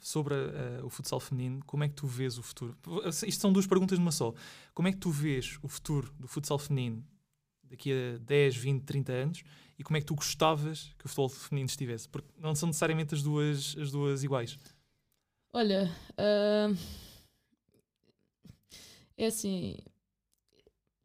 sobre 0.00 0.34
a- 0.34 0.84
o 0.84 0.88
futsal 0.90 1.18
feminino, 1.18 1.60
como 1.66 1.82
é 1.82 1.88
que 1.88 1.94
tu 1.94 2.06
vês 2.06 2.38
o 2.38 2.42
futuro? 2.42 2.76
Isto 3.08 3.40
são 3.40 3.52
duas 3.52 3.66
perguntas 3.66 3.98
numa 3.98 4.12
só. 4.12 4.32
Como 4.74 4.86
é 4.86 4.92
que 4.92 4.98
tu 4.98 5.10
vês 5.10 5.58
o 5.62 5.68
futuro 5.68 6.12
do 6.18 6.28
futsal 6.28 6.58
feminino 6.58 7.04
daqui 7.64 7.90
a 7.92 8.18
10, 8.18 8.54
20, 8.56 8.84
30 8.84 9.12
anos 9.12 9.42
e 9.78 9.82
como 9.82 9.96
é 9.96 10.00
que 10.00 10.06
tu 10.06 10.14
gostavas 10.14 10.94
que 10.98 11.06
o 11.06 11.08
futebol 11.08 11.28
feminino 11.30 11.66
estivesse? 11.68 12.08
Porque 12.08 12.28
não 12.38 12.54
são 12.54 12.66
necessariamente 12.68 13.14
as 13.14 13.22
duas, 13.22 13.74
as 13.78 13.90
duas 13.90 14.22
iguais. 14.22 14.58
Olha, 15.54 15.90
ah, 16.16 16.68
é 19.16 19.26
assim. 19.26 19.78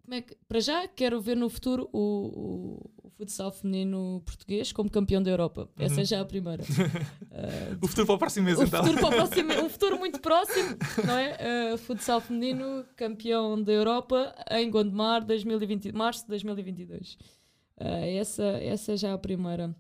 Como 0.04 0.14
é 0.16 0.22
que, 0.22 0.36
para 0.48 0.60
já 0.60 0.88
quero 0.88 1.20
ver 1.20 1.36
no 1.36 1.50
futuro 1.50 1.90
o, 1.92 2.80
o 2.97 2.97
futsal 3.18 3.52
feminino 3.52 4.22
português 4.26 4.72
como 4.72 4.90
campeão 4.90 5.22
da 5.24 5.30
Europa. 5.32 5.68
Essa 5.78 5.96
Uhum. 5.96 6.02
é 6.02 6.06
já 6.06 6.22
a 6.22 6.26
primeira. 6.26 6.64
Uh, 7.38 7.78
O 7.82 7.88
futuro 7.88 8.08
para 8.08 8.16
o 8.16 8.18
próximo 8.18 8.46
mês, 8.46 8.58
o 8.58 8.64
então. 8.64 8.84
futuro, 8.84 9.00
para 9.00 9.10
o 9.10 9.12
próximo, 9.28 9.54
um 9.66 9.70
futuro 9.70 10.00
muito 10.00 10.20
próximo, 10.20 10.76
não 11.06 11.18
é? 11.18 11.74
Uh, 11.74 11.78
futsal 11.78 12.20
feminino, 12.22 12.84
campeão 12.96 13.62
da 13.62 13.72
Europa 13.72 14.34
em 14.52 14.70
Gondomar, 14.72 15.24
2020, 15.26 15.92
março 15.92 16.24
de 16.24 16.30
2022. 16.30 17.14
Uh, 17.14 17.84
essa, 18.20 18.44
essa 18.44 18.94
é 18.94 18.98
já 18.98 19.14
a 19.14 19.18
primeira. 19.20 19.76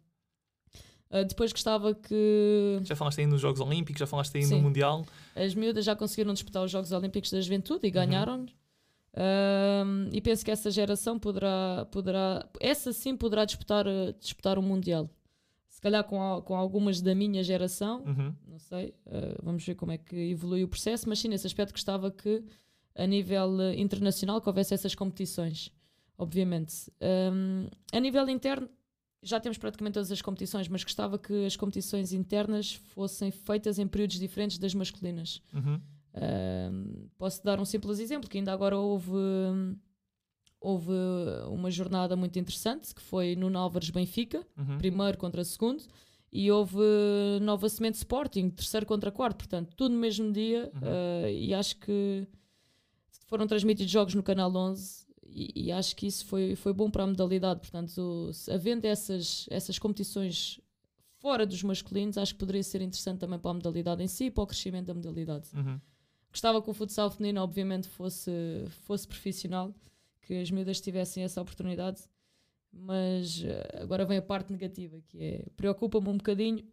Uh, 1.09 1.25
depois 1.25 1.51
gostava 1.51 1.95
que 1.95 2.79
Já 2.83 2.95
falaste 2.95 3.19
aí 3.21 3.25
nos 3.25 3.41
Jogos 3.41 3.59
Olímpicos, 3.61 3.99
já 3.99 4.05
falaste 4.05 4.35
aí 4.35 4.43
no 4.43 4.49
Sim. 4.49 4.61
Mundial. 4.61 5.05
as 5.35 5.55
miúdas 5.55 5.83
já 5.85 5.95
conseguiram 5.95 6.33
disputar 6.33 6.63
os 6.63 6.69
Jogos 6.69 6.91
Olímpicos 6.91 7.31
da 7.31 7.39
Juventude 7.41 7.79
Uhum. 7.83 7.87
e 7.87 7.91
ganharam. 7.91 8.45
Um, 9.19 10.09
e 10.13 10.21
penso 10.21 10.45
que 10.45 10.51
essa 10.51 10.69
geração 10.69 11.17
poderá, 11.17 11.87
poderá 11.91 12.47
essa 12.59 12.93
sim 12.93 13.17
poderá 13.17 13.45
disputar, 13.45 13.87
uh, 13.87 14.13
disputar 14.19 14.59
o 14.59 14.61
Mundial. 14.61 15.09
Se 15.67 15.81
calhar 15.81 16.03
com, 16.03 16.21
al- 16.21 16.41
com 16.43 16.55
algumas 16.55 17.01
da 17.01 17.15
minha 17.15 17.43
geração, 17.43 18.03
Uhum. 18.05 18.35
não 18.47 18.59
sei, 18.59 18.93
uh, 19.07 19.41
vamos 19.43 19.65
ver 19.65 19.73
como 19.75 19.91
é 19.91 19.97
que 19.97 20.15
evolui 20.15 20.63
o 20.63 20.67
processo, 20.67 21.09
mas 21.09 21.17
sim, 21.19 21.29
nesse 21.29 21.47
aspecto 21.47 21.71
gostava 21.71 22.11
que 22.11 22.43
a 22.95 23.07
nível 23.07 23.49
uh, 23.57 23.73
internacional 23.73 24.39
que 24.39 24.47
houvesse 24.49 24.73
essas 24.75 24.93
competições, 24.93 25.71
obviamente. 26.17 26.91
Um, 27.01 27.67
a 27.91 27.99
nível 27.99 28.27
interno, 28.29 28.69
já 29.23 29.39
temos 29.39 29.57
praticamente 29.57 29.95
todas 29.95 30.11
as 30.11 30.21
competições, 30.21 30.67
mas 30.67 30.83
gostava 30.83 31.17
que 31.17 31.45
as 31.45 31.55
competições 31.55 32.13
internas 32.13 32.73
fossem 32.73 33.31
feitas 33.31 33.79
em 33.79 33.87
períodos 33.87 34.19
diferentes 34.19 34.59
das 34.59 34.75
masculinas. 34.75 35.41
Uhum. 35.53 35.81
Posso 37.17 37.43
dar 37.43 37.59
um 37.59 37.65
simples 37.65 37.99
exemplo, 37.99 38.29
que 38.29 38.37
ainda 38.37 38.51
agora 38.53 38.77
houve, 38.77 39.11
houve 40.59 40.91
uma 41.49 41.69
jornada 41.71 42.15
muito 42.15 42.37
interessante, 42.39 42.93
que 42.93 43.01
foi 43.01 43.35
no 43.35 43.55
Álvares 43.57 43.89
Benfica, 43.89 44.45
Uhum. 44.57 44.77
primeiro 44.77 45.17
contra 45.17 45.43
segundo, 45.43 45.83
e 46.31 46.51
houve 46.51 46.77
Nova 47.41 47.69
Semente 47.69 47.97
Sporting, 47.97 48.49
terceiro 48.49 48.85
contra 48.85 49.11
quarto, 49.11 49.37
portanto, 49.37 49.73
tudo 49.75 49.93
no 49.93 49.99
mesmo 49.99 50.31
dia, 50.31 50.71
Uhum. 50.75 50.87
uh, 50.89 51.29
e 51.29 51.53
acho 51.53 51.77
que 51.77 52.27
foram 53.27 53.47
transmitidos 53.47 53.91
jogos 53.91 54.13
no 54.13 54.23
Canal 54.23 54.53
11, 54.55 55.05
e, 55.25 55.65
e 55.67 55.71
acho 55.71 55.95
que 55.95 56.07
isso 56.07 56.25
foi, 56.25 56.55
foi 56.55 56.73
bom 56.73 56.89
para 56.89 57.03
a 57.03 57.07
modalidade, 57.07 57.59
portanto, 57.61 58.31
se- 58.33 58.51
havendo 58.51 58.85
essas, 58.85 59.45
essas 59.49 59.77
competições 59.79 60.59
fora 61.19 61.45
dos 61.45 61.61
masculinos, 61.63 62.17
acho 62.17 62.33
que 62.33 62.39
poderia 62.39 62.63
ser 62.63 62.81
interessante 62.81 63.19
também 63.19 63.39
para 63.39 63.51
a 63.51 63.53
modalidade 63.53 64.03
em 64.03 64.07
si 64.07 64.25
e 64.25 64.31
para 64.31 64.43
o 64.43 64.47
crescimento 64.47 64.85
da 64.87 64.93
modalidade. 64.93 65.47
Uhum. 65.55 65.79
Gostava 66.37 66.61
que 66.61 66.69
o 66.69 66.73
futsal 66.73 67.09
feminino, 67.09 67.41
obviamente, 67.41 67.87
fosse, 67.87 68.31
fosse 68.83 69.07
profissional, 69.07 69.73
que 70.21 70.35
as 70.39 70.51
miúdas 70.51 70.79
tivessem 70.79 71.23
essa 71.23 71.41
oportunidade, 71.41 72.03
mas 72.71 73.43
eh, 73.43 73.79
agora 73.81 74.05
vem 74.05 74.19
a 74.19 74.21
parte 74.21 74.51
negativa, 74.51 75.01
que 75.07 75.17
é 75.19 75.45
preocupa-me 75.55 76.09
um 76.09 76.17
bocadinho 76.17 76.63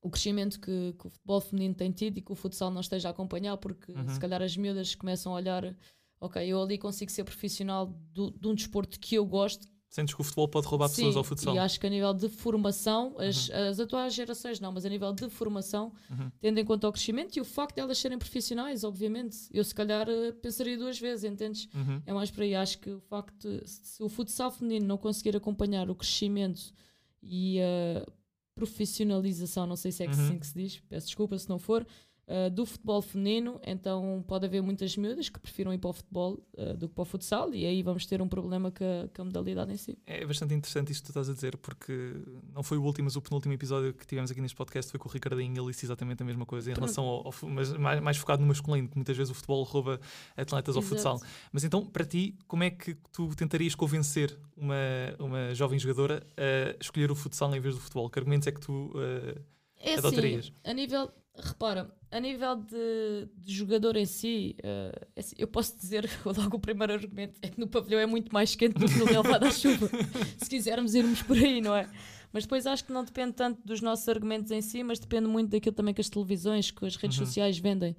o 0.00 0.08
crescimento 0.08 0.60
que, 0.60 0.94
que 0.96 1.04
o 1.04 1.10
futebol 1.10 1.40
feminino 1.40 1.74
tem 1.74 1.90
tido 1.90 2.18
e 2.18 2.22
que 2.22 2.30
o 2.30 2.36
futsal 2.36 2.70
não 2.70 2.80
esteja 2.80 3.08
a 3.08 3.10
acompanhar, 3.10 3.56
porque 3.56 3.90
Uhum. 3.90 4.08
se 4.08 4.20
calhar 4.20 4.40
as 4.40 4.56
miúdas 4.56 4.94
começam 4.94 5.32
a 5.32 5.34
olhar, 5.34 5.76
ok, 6.20 6.46
eu 6.46 6.62
ali 6.62 6.78
consigo 6.78 7.10
ser 7.10 7.24
profissional 7.24 7.86
do- 8.12 8.30
de 8.30 8.46
um 8.46 8.54
desporto 8.54 9.00
que 9.00 9.16
eu 9.16 9.26
gosto, 9.26 9.66
Sentes 9.96 10.14
que 10.14 10.20
o 10.20 10.24
futebol 10.24 10.46
pode 10.46 10.66
roubar 10.66 10.90
pessoas 10.90 11.14
Sim, 11.14 11.18
ao 11.18 11.24
futsal? 11.24 11.54
E 11.54 11.58
acho 11.58 11.80
que 11.80 11.86
a 11.86 11.88
nível 11.88 12.12
de 12.12 12.28
formação, 12.28 13.14
as, 13.18 13.48
as 13.50 13.80
atuais 13.80 14.12
gerações 14.12 14.60
não, 14.60 14.70
mas 14.70 14.84
a 14.84 14.90
nível 14.90 15.10
de 15.10 15.26
formação, 15.30 15.90
Uhum. 16.10 16.30
tendo 16.38 16.58
em 16.58 16.64
conta 16.66 16.86
o 16.86 16.92
crescimento 16.92 17.34
e 17.36 17.40
o 17.40 17.44
facto 17.46 17.76
de 17.76 17.80
elas 17.80 17.96
serem 17.96 18.18
profissionais, 18.18 18.84
obviamente, 18.84 19.48
eu 19.50 19.64
se 19.64 19.74
calhar 19.74 20.06
eh, 20.06 20.32
pensaria 20.32 20.76
duas 20.76 20.98
vezes, 21.00 21.24
entendes? 21.24 21.66
Uhum. 21.74 22.02
É 22.04 22.12
mais 22.12 22.30
por 22.30 22.42
aí. 22.42 22.54
Acho 22.54 22.78
que 22.78 22.90
o 22.90 23.00
facto 23.00 23.48
de 23.48 23.62
se 23.66 24.02
o 24.02 24.08
futsal 24.10 24.50
feminino 24.50 24.86
não 24.86 24.98
conseguir 24.98 25.34
acompanhar 25.34 25.88
o 25.88 25.94
crescimento 25.94 26.74
e 27.22 27.58
a 27.62 28.06
profissionalização, 28.54 29.66
não 29.66 29.76
sei 29.76 29.92
se 29.92 30.02
é 30.02 30.08
que 30.08 30.14
Uhum. 30.14 30.24
assim 30.26 30.38
que 30.38 30.46
se 30.46 30.54
diz, 30.54 30.82
peço 30.90 31.06
desculpa 31.06 31.38
se 31.38 31.48
não 31.48 31.58
for, 31.58 31.86
uh, 32.28 32.50
do 32.50 32.64
futebol 32.66 33.00
feminino, 33.02 33.60
então 33.64 34.24
pode 34.26 34.46
haver 34.46 34.62
muitas 34.62 34.96
miúdas 34.96 35.28
que 35.28 35.38
prefiram 35.38 35.72
ir 35.72 35.78
para 35.78 35.90
o 35.90 35.92
futebol 35.92 36.38
uh, 36.54 36.76
do 36.76 36.88
que 36.88 36.94
para 36.94 37.02
o 37.02 37.04
futsal 37.04 37.54
e 37.54 37.64
aí 37.66 37.82
vamos 37.82 38.06
ter 38.06 38.20
um 38.22 38.28
problema 38.28 38.70
com 38.70 38.84
a, 38.84 39.08
com 39.14 39.22
a 39.22 39.24
modalidade 39.24 39.72
em 39.72 39.76
si. 39.76 39.98
É 40.06 40.24
bastante 40.26 40.54
interessante 40.54 40.92
isto 40.92 41.02
que 41.02 41.06
tu 41.06 41.10
estás 41.10 41.28
a 41.28 41.32
dizer, 41.34 41.56
porque 41.56 42.14
não 42.52 42.62
foi 42.62 42.78
o 42.78 42.82
último, 42.82 43.04
mas 43.06 43.16
o 43.16 43.22
penúltimo 43.22 43.52
episódio 43.54 43.92
que 43.94 44.06
tivemos 44.06 44.30
aqui 44.30 44.40
neste 44.40 44.56
podcast 44.56 44.90
foi 44.90 44.98
com 45.00 45.08
o 45.08 45.12
Ricardinho 45.12 45.54
e 45.54 45.58
ele 45.58 45.66
disse 45.70 45.86
exatamente 45.86 46.22
a 46.22 46.26
mesma 46.26 46.44
coisa 46.46 46.70
em 46.70 46.74
Pronto. 46.74 46.84
relação 46.86 47.04
ao, 47.04 47.26
ao 47.26 47.34
mas 47.48 47.72
mais, 47.72 48.00
mais 48.00 48.16
focado 48.16 48.42
no 48.42 48.48
masculino, 48.48 48.88
que 48.88 48.96
muitas 48.96 49.16
vezes 49.16 49.30
o 49.30 49.34
futebol 49.34 49.62
rouba 49.62 50.00
atletas 50.36 50.76
ao 50.76 50.82
Exato. 50.82 50.96
futsal. 50.96 51.20
Mas 51.52 51.64
então, 51.64 51.84
para 51.86 52.04
ti, 52.04 52.34
como 52.46 52.62
é 52.64 52.70
que 52.70 52.94
tu 53.12 53.34
tentarias 53.34 53.74
convencer 53.74 54.36
uma, 54.56 54.74
uma 55.18 55.54
jovem 55.54 55.78
jogadora 55.78 56.26
a 56.36 56.76
escolher 56.80 57.10
o 57.10 57.14
futsal 57.14 57.54
em 57.54 57.60
vez 57.60 57.74
do 57.74 57.80
futebol? 57.80 58.08
Que 58.10 58.18
argumentos 58.18 58.46
é 58.48 58.52
que 58.52 58.60
tu. 58.60 58.92
eh, 58.96 59.38
É 59.78 59.94
assim, 59.94 59.98
adotarias? 60.06 60.52
a 60.64 60.72
nível, 60.72 61.10
repara, 61.38 61.90
a 62.10 62.20
nível 62.20 62.56
de, 62.56 63.28
de 63.36 63.52
jogador 63.52 63.96
em 63.96 64.06
si, 64.06 64.56
é 64.62 65.06
assim, 65.16 65.34
eu 65.38 65.46
posso 65.48 65.76
dizer 65.76 66.08
logo 66.24 66.56
o 66.56 66.60
primeiro 66.60 66.92
argumento 66.92 67.38
é 67.42 67.48
que 67.48 67.58
no 67.60 67.66
pavilhão 67.66 68.00
é 68.00 68.06
muito 68.06 68.32
mais 68.32 68.54
quente 68.54 68.74
do 68.78 68.86
que 68.86 68.98
no 68.98 69.04
relevado 69.04 69.44
à 69.44 69.50
chuva. 69.50 69.88
Se 70.42 70.48
quisermos 70.48 70.94
irmos 70.94 71.22
por 71.22 71.36
aí, 71.36 71.60
não 71.60 71.74
é? 71.74 71.88
Mas 72.32 72.44
depois 72.44 72.66
acho 72.66 72.84
que 72.84 72.92
não 72.92 73.04
depende 73.04 73.32
tanto 73.34 73.60
dos 73.64 73.80
nossos 73.80 74.08
argumentos 74.08 74.50
em 74.50 74.60
si, 74.60 74.82
mas 74.82 74.98
depende 74.98 75.26
muito 75.28 75.50
daquilo 75.50 75.74
também 75.74 75.94
que 75.94 76.00
as 76.00 76.08
televisões, 76.10 76.70
que 76.70 76.84
as 76.84 76.96
redes 76.96 77.18
Uhum. 77.18 77.24
sociais 77.26 77.58
vendem. 77.58 77.96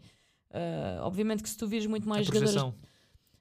Eh, 0.52 1.00
obviamente 1.02 1.42
que 1.44 1.50
se 1.50 1.58
tu 1.58 1.68
vires 1.68 1.86
muito 1.88 2.08
mais 2.08 2.28
projeção. 2.28 2.74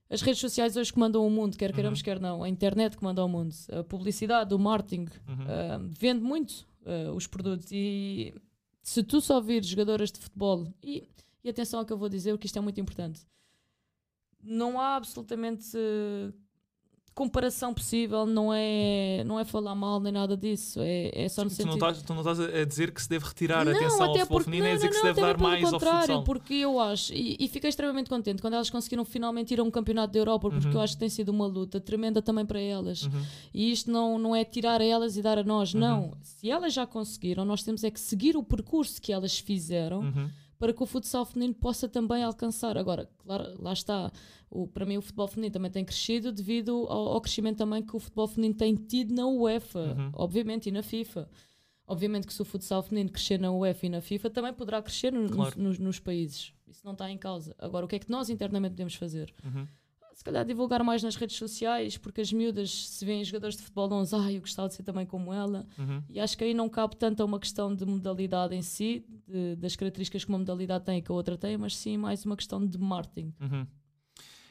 as 0.08 0.22
redes 0.22 0.40
sociais 0.40 0.76
hoje 0.76 0.92
comandam 0.92 1.26
o 1.26 1.30
mundo, 1.30 1.56
quer 1.56 1.72
queiramos, 1.72 1.98
Uhum. 2.00 2.04
quer 2.04 2.20
não. 2.20 2.42
A 2.42 2.48
internet 2.48 2.96
comanda 2.96 3.24
o 3.24 3.28
mundo. 3.28 3.54
A 3.70 3.82
publicidade, 3.84 4.54
o 4.54 4.58
marketing, 4.58 5.06
Uhum. 5.28 5.44
ah, 5.48 5.78
vende 5.98 6.22
muito 6.22 6.66
ah, 6.86 7.12
os 7.12 7.26
produtos. 7.26 7.68
E 7.72 8.32
se 8.86 9.02
tu 9.02 9.20
só 9.20 9.40
vires 9.40 9.66
jogadoras 9.66 10.12
de 10.12 10.20
futebol, 10.20 10.72
e, 10.80 11.08
e 11.42 11.48
atenção 11.48 11.80
ao 11.80 11.84
que 11.84 11.92
eu 11.92 11.98
vou 11.98 12.08
dizer, 12.08 12.30
porque 12.30 12.46
isto 12.46 12.56
é 12.56 12.62
muito 12.62 12.80
importante, 12.80 13.26
não 14.40 14.80
há 14.80 14.94
absolutamente 14.94 15.76
comparação 17.16 17.72
possível, 17.72 18.26
não 18.26 18.52
é, 18.52 19.24
não 19.24 19.40
é 19.40 19.44
falar 19.44 19.74
mal 19.74 19.98
nem 19.98 20.12
nada 20.12 20.36
disso. 20.36 20.78
É, 20.82 21.10
é 21.24 21.28
só 21.30 21.42
no 21.42 21.48
sentido. 21.50 21.68
não, 21.68 21.74
estás, 21.74 22.02
tu 22.02 22.12
não 22.14 22.20
estás 22.20 22.38
a 22.38 22.64
dizer 22.64 22.92
que 22.92 23.00
se 23.02 23.08
deve 23.08 23.24
retirar 23.24 23.62
a 23.62 23.64
Não, 23.64 23.72
atenção 23.72 24.02
ao 24.02 24.10
até 24.10 24.20
futebol 24.20 24.26
porque- 24.38 24.44
feminino, 24.44 24.66
é 24.68 24.74
dizer 24.74 24.84
não, 24.84 24.90
que 24.92 24.96
se 24.98 25.02
deve 25.02 25.20
dar 25.22 25.38
mais 25.38 25.64
ao 25.72 25.80
futsal. 25.80 26.22
porque 26.24 26.52
eu 26.54 26.78
acho, 26.78 27.14
e, 27.14 27.36
e 27.40 27.48
fiquei 27.48 27.70
extremamente 27.70 28.10
contente 28.10 28.42
quando 28.42 28.52
elas 28.54 28.68
conseguiram 28.68 29.02
finalmente 29.04 29.54
ir 29.54 29.60
a 29.60 29.62
um 29.62 29.70
campeonato 29.70 30.12
da 30.12 30.18
Europa, 30.18 30.50
porque 30.50 30.66
Uhum. 30.68 30.74
eu 30.74 30.80
acho 30.82 30.92
que 30.92 31.00
tem 31.00 31.08
sido 31.08 31.30
uma 31.30 31.46
luta 31.46 31.80
tremenda 31.80 32.20
também 32.20 32.44
para 32.44 32.60
elas. 32.60 33.04
Uhum. 33.04 33.22
E 33.54 33.72
isto 33.72 33.90
não, 33.90 34.18
não 34.18 34.36
é 34.36 34.44
tirar 34.44 34.82
a 34.82 34.84
elas 34.84 35.16
e 35.16 35.22
dar 35.22 35.38
a 35.38 35.42
nós, 35.42 35.72
Uhum. 35.72 35.80
não. 35.80 36.12
Se 36.22 36.50
elas 36.50 36.74
já 36.74 36.86
conseguiram, 36.86 37.46
nós 37.46 37.62
temos 37.62 37.82
é 37.82 37.90
que 37.90 37.98
seguir 37.98 38.36
o 38.36 38.42
percurso 38.42 39.00
que 39.00 39.10
elas 39.10 39.38
fizeram 39.38 40.00
Uhum. 40.00 40.28
Para 40.58 40.72
que 40.72 40.82
o 40.82 40.86
futsal 40.86 41.24
feminino 41.26 41.54
possa 41.54 41.88
também 41.88 42.22
alcançar. 42.22 42.76
Agora, 42.78 43.08
claro, 43.18 43.60
lá 43.62 43.72
está. 43.72 44.10
O, 44.50 44.66
para 44.66 44.86
mim, 44.86 44.96
o 44.96 45.02
futebol 45.02 45.28
feminino 45.28 45.52
também 45.52 45.70
tem 45.70 45.84
crescido 45.84 46.32
devido 46.32 46.86
ao, 46.88 47.08
ao 47.14 47.20
crescimento 47.20 47.58
também 47.58 47.82
que 47.82 47.94
o 47.94 47.98
futebol 47.98 48.26
feminino 48.28 48.54
tem 48.54 48.74
tido 48.74 49.14
na 49.14 49.26
UEFA, 49.26 49.80
Uhum. 49.96 50.10
obviamente, 50.14 50.68
e 50.68 50.72
na 50.72 50.82
FIFA. 50.82 51.28
Obviamente 51.86 52.26
que 52.26 52.34
se 52.34 52.42
o 52.42 52.44
futsal 52.44 52.82
feminino 52.82 53.10
crescer 53.12 53.38
na 53.38 53.52
UEFA 53.52 53.86
e 53.86 53.88
na 53.88 54.00
FIFA, 54.00 54.30
também 54.30 54.52
poderá 54.52 54.82
crescer 54.82 55.12
no- 55.12 55.28
Claro. 55.30 55.60
nos, 55.60 55.78
nos 55.78 56.00
países. 56.00 56.52
Isso 56.66 56.80
não 56.84 56.92
está 56.92 57.08
em 57.10 57.16
causa. 57.18 57.54
Agora, 57.58 57.84
o 57.84 57.88
que 57.88 57.94
é 57.96 57.98
que 57.98 58.10
nós 58.10 58.28
internamente 58.28 58.72
podemos 58.72 58.94
fazer? 58.96 59.32
Uhum. 59.44 59.66
Se 60.16 60.24
calhar 60.24 60.46
divulgar 60.46 60.82
mais 60.82 61.02
nas 61.02 61.14
redes 61.14 61.36
sociais, 61.36 61.98
porque 61.98 62.22
as 62.22 62.32
miúdas, 62.32 62.88
se 62.88 63.04
veem 63.04 63.22
jogadores 63.22 63.54
de 63.54 63.62
futebol, 63.62 63.86
não 63.86 64.02
dizem, 64.02 64.18
ah, 64.18 64.32
eu 64.32 64.40
gostava 64.40 64.66
de 64.66 64.74
ser 64.74 64.82
também 64.82 65.04
como 65.04 65.30
ela. 65.30 65.66
Uhum. 65.78 66.02
E 66.08 66.18
acho 66.18 66.38
que 66.38 66.42
aí 66.42 66.54
não 66.54 66.70
cabe 66.70 66.96
tanto 66.96 67.22
a 67.22 67.26
uma 67.26 67.38
questão 67.38 67.72
de 67.74 67.84
modalidade 67.84 68.54
em 68.54 68.62
si, 68.62 69.04
de- 69.28 69.56
das 69.56 69.76
características 69.76 70.24
que 70.24 70.30
uma 70.30 70.38
modalidade 70.38 70.86
tem 70.86 70.98
e 70.98 71.02
que 71.02 71.12
a 71.12 71.14
outra 71.14 71.36
tem, 71.36 71.58
mas 71.58 71.76
sim 71.76 71.98
mais 71.98 72.24
uma 72.24 72.34
questão 72.34 72.66
de 72.66 72.78
marketing. 72.78 73.30
Uhum. 73.38 73.66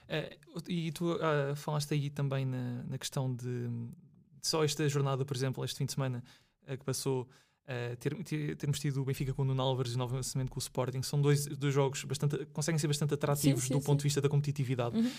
Eh, 0.07 0.37
e 0.69 0.91
tu 0.91 1.13
ah, 1.19 1.55
falaste 1.55 1.95
aí 1.95 2.11
também 2.11 2.45
na, 2.45 2.83
na 2.83 2.97
questão 2.99 3.33
de, 3.35 3.67
de 3.67 4.47
só 4.47 4.63
esta 4.63 4.87
jornada, 4.87 5.25
por 5.25 5.35
exemplo, 5.35 5.65
este 5.65 5.79
fim 5.79 5.85
de 5.85 5.93
semana 5.93 6.23
eh, 6.67 6.77
que 6.77 6.85
passou, 6.85 7.27
eh, 7.65 7.95
ter, 7.95 8.13
ter- 8.23 8.55
termos 8.55 8.79
tido 8.79 9.01
o 9.01 9.05
Benfica 9.05 9.33
com 9.33 9.41
o 9.41 9.45
Nuno 9.45 9.63
Álvares 9.63 9.93
e 9.93 9.97
novamente 9.97 10.51
com 10.51 10.59
o 10.59 10.61
Sporting, 10.61 11.01
são 11.01 11.19
dois, 11.19 11.47
dois 11.47 11.73
jogos 11.73 12.03
bastante, 12.03 12.45
conseguem 12.53 12.77
ser 12.77 12.85
bastante 12.87 13.15
atrativos 13.15 13.63
sim, 13.63 13.73
do 13.73 13.79
sim. 13.79 13.85
ponto 13.85 13.97
de 14.01 14.03
vista 14.03 14.21
da 14.21 14.29
competitividade. 14.29 14.95
Uhum. 14.95 15.09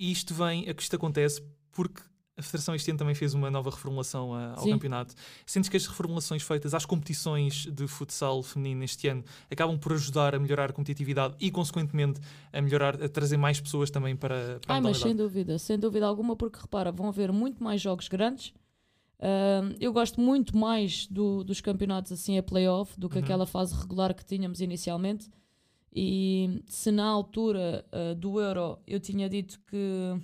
E 0.00 0.10
isto 0.10 0.32
vem, 0.32 0.66
é 0.66 0.72
que 0.72 0.82
isto 0.82 0.96
acontece 0.96 1.42
porque 1.70 2.00
a 2.34 2.42
Federação 2.42 2.74
este 2.74 2.90
ano 2.90 2.98
também 2.98 3.14
fez 3.14 3.34
uma 3.34 3.50
nova 3.50 3.68
reformulação 3.68 4.32
ah, 4.32 4.54
ao 4.56 4.62
Sim. 4.64 4.70
campeonato. 4.70 5.14
Sentes 5.44 5.68
que 5.68 5.76
as 5.76 5.86
reformulações 5.86 6.42
feitas 6.42 6.72
às 6.72 6.86
competições 6.86 7.66
de 7.66 7.86
futsal 7.86 8.42
feminino 8.42 8.82
este 8.82 9.08
ano 9.08 9.22
acabam 9.50 9.78
por 9.78 9.92
ajudar 9.92 10.34
a 10.34 10.38
melhorar 10.38 10.70
a 10.70 10.72
competitividade 10.72 11.34
e, 11.38 11.50
consequentemente, 11.50 12.18
a 12.50 12.62
melhorar, 12.62 12.94
a 13.02 13.10
trazer 13.10 13.36
mais 13.36 13.60
pessoas 13.60 13.90
também 13.90 14.16
para, 14.16 14.58
para 14.64 14.74
a 14.74 14.78
Ai, 14.78 14.80
mas 14.80 14.96
sem 14.96 15.14
dúvida, 15.14 15.58
sem 15.58 15.78
dúvida 15.78 16.06
alguma, 16.06 16.34
porque 16.34 16.58
repara, 16.58 16.90
vão 16.90 17.08
haver 17.08 17.30
muito 17.30 17.62
mais 17.62 17.78
jogos 17.78 18.08
grandes. 18.08 18.54
Ahm, 19.20 19.76
eu 19.78 19.92
gosto 19.92 20.18
muito 20.18 20.56
mais 20.56 21.06
do- 21.08 21.44
dos 21.44 21.60
campeonatos 21.60 22.10
assim 22.10 22.38
a 22.38 22.42
playoff 22.42 22.98
do 22.98 23.06
que 23.06 23.18
Uhum. 23.18 23.22
aquela 23.24 23.46
fase 23.46 23.74
regular 23.74 24.14
que 24.14 24.24
tínhamos 24.24 24.62
inicialmente. 24.62 25.28
E 25.94 26.62
se 26.66 26.90
na 26.90 27.04
altura 27.06 27.84
ah, 27.90 28.14
do 28.14 28.40
Euro 28.40 28.78
eu 28.86 29.00
tinha 29.00 29.28
dito 29.28 29.60
que 29.68 30.20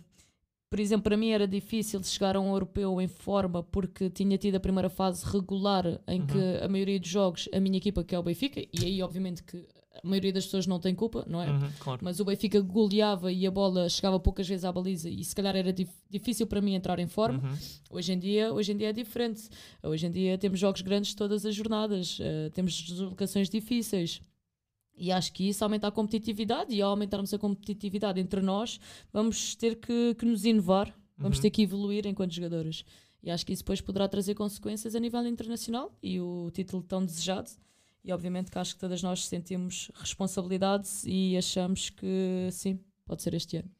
por 0.68 0.80
exemplo, 0.80 1.04
para 1.04 1.16
mim 1.16 1.30
era 1.30 1.46
difícil 1.46 2.02
chegar 2.02 2.35
a 2.37 2.40
um 2.40 2.50
europeu 2.50 3.00
em 3.00 3.06
forma 3.06 3.62
porque 3.62 4.11
tinha 4.11 4.37
tido 4.37 4.56
a 4.56 4.61
primeira 4.61 4.90
fase 4.90 5.25
regular 5.25 6.00
em 6.08 6.20
Uhum. 6.20 6.26
que 6.26 6.38
a 6.62 6.68
maioria 6.68 6.99
dos 6.99 7.08
jogos, 7.08 7.49
a 7.54 7.61
minha 7.61 7.78
equipa, 7.78 8.02
que 8.02 8.14
é 8.14 8.18
o 8.18 8.23
Benfica, 8.23 8.61
e 8.61 8.85
aí 8.85 9.00
obviamente 9.02 9.44
que 9.44 9.64
a 10.02 10.06
maioria 10.06 10.32
das 10.32 10.44
pessoas 10.44 10.66
não 10.66 10.78
tem 10.80 10.94
culpa, 10.94 11.25
não 11.26 11.40
é? 11.40 11.50
Uhum, 11.50 11.70
claro. 11.78 12.00
Mas 12.02 12.18
o 12.20 12.25
Benfica 12.25 12.61
goleava 12.61 13.32
e 13.32 13.46
a 13.46 13.50
bola 13.50 13.88
chegava 13.88 14.18
poucas 14.20 14.46
vezes 14.46 14.64
à 14.64 14.73
baliza 14.73 15.08
e 15.08 15.25
se 15.25 15.35
calhar 15.35 15.54
era 15.56 15.73
dif- 15.73 15.94
difícil 16.11 16.46
para 16.49 16.61
mim 16.61 16.75
entrar 16.75 16.99
em 16.99 17.06
forma. 17.06 17.38
Uhum. 17.49 17.56
Hoje 17.90 18.12
em 18.12 18.18
dia, 18.18 18.52
hoje 18.52 18.73
em 18.73 18.76
dia 18.76 18.88
é 18.90 18.92
diferente. 18.92 19.49
Hoje 19.82 20.04
em 20.06 20.11
dia 20.11 20.37
temos 20.37 20.58
jogos 20.58 20.82
grandes 20.82 21.14
todas 21.14 21.46
as 21.46 21.54
jornadas, 21.54 22.18
eh, 22.20 22.50
temos 22.52 22.75
deslocações 22.82 23.49
difíceis. 23.49 24.20
E 24.96 25.12
acho 25.12 25.32
que 25.32 25.48
isso 25.48 25.62
aumenta 25.62 25.86
a 25.88 25.90
competitividade 25.90 26.74
e 26.74 26.80
ao 26.80 26.90
aumentarmos 26.90 27.32
a 27.34 27.38
competitividade 27.38 28.18
entre 28.18 28.40
nós, 28.40 28.80
vamos 29.12 29.54
ter 29.54 29.76
que, 29.76 30.14
que 30.14 30.24
nos 30.24 30.44
inovar, 30.44 30.94
vamos 31.18 31.36
Uhum. 31.38 31.42
ter 31.42 31.50
que 31.50 31.62
evoluir 31.62 32.06
enquanto 32.06 32.32
jogadores. 32.32 32.84
E 33.22 33.30
acho 33.30 33.44
que 33.44 33.52
isso 33.52 33.62
depois 33.62 33.80
poderá 33.80 34.08
trazer 34.08 34.34
consequências 34.34 34.94
a 34.94 35.00
nível 35.00 35.26
internacional 35.26 35.92
e 36.02 36.20
o 36.20 36.50
título 36.52 36.82
tão 36.82 37.04
desejado. 37.04 37.50
E 38.04 38.12
obviamente 38.12 38.50
que 38.50 38.58
acho 38.58 38.74
que 38.74 38.80
todas 38.80 39.02
nós 39.02 39.26
sentimos 39.26 39.90
responsabilidade 39.94 40.88
e 41.04 41.36
achamos 41.36 41.90
que 41.90 42.48
sim, 42.52 42.78
pode 43.04 43.22
ser 43.22 43.34
este 43.34 43.56
ano. 43.58 43.75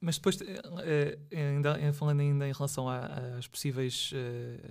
Mas 0.00 0.16
depois, 0.16 0.40
eh, 0.40 1.18
eh, 1.30 1.48
ainda, 1.50 1.78
eh, 1.80 1.92
falando 1.92 2.20
ainda 2.20 2.48
em 2.48 2.52
relação 2.52 2.88
às 2.88 3.46
possíveis, 3.46 4.12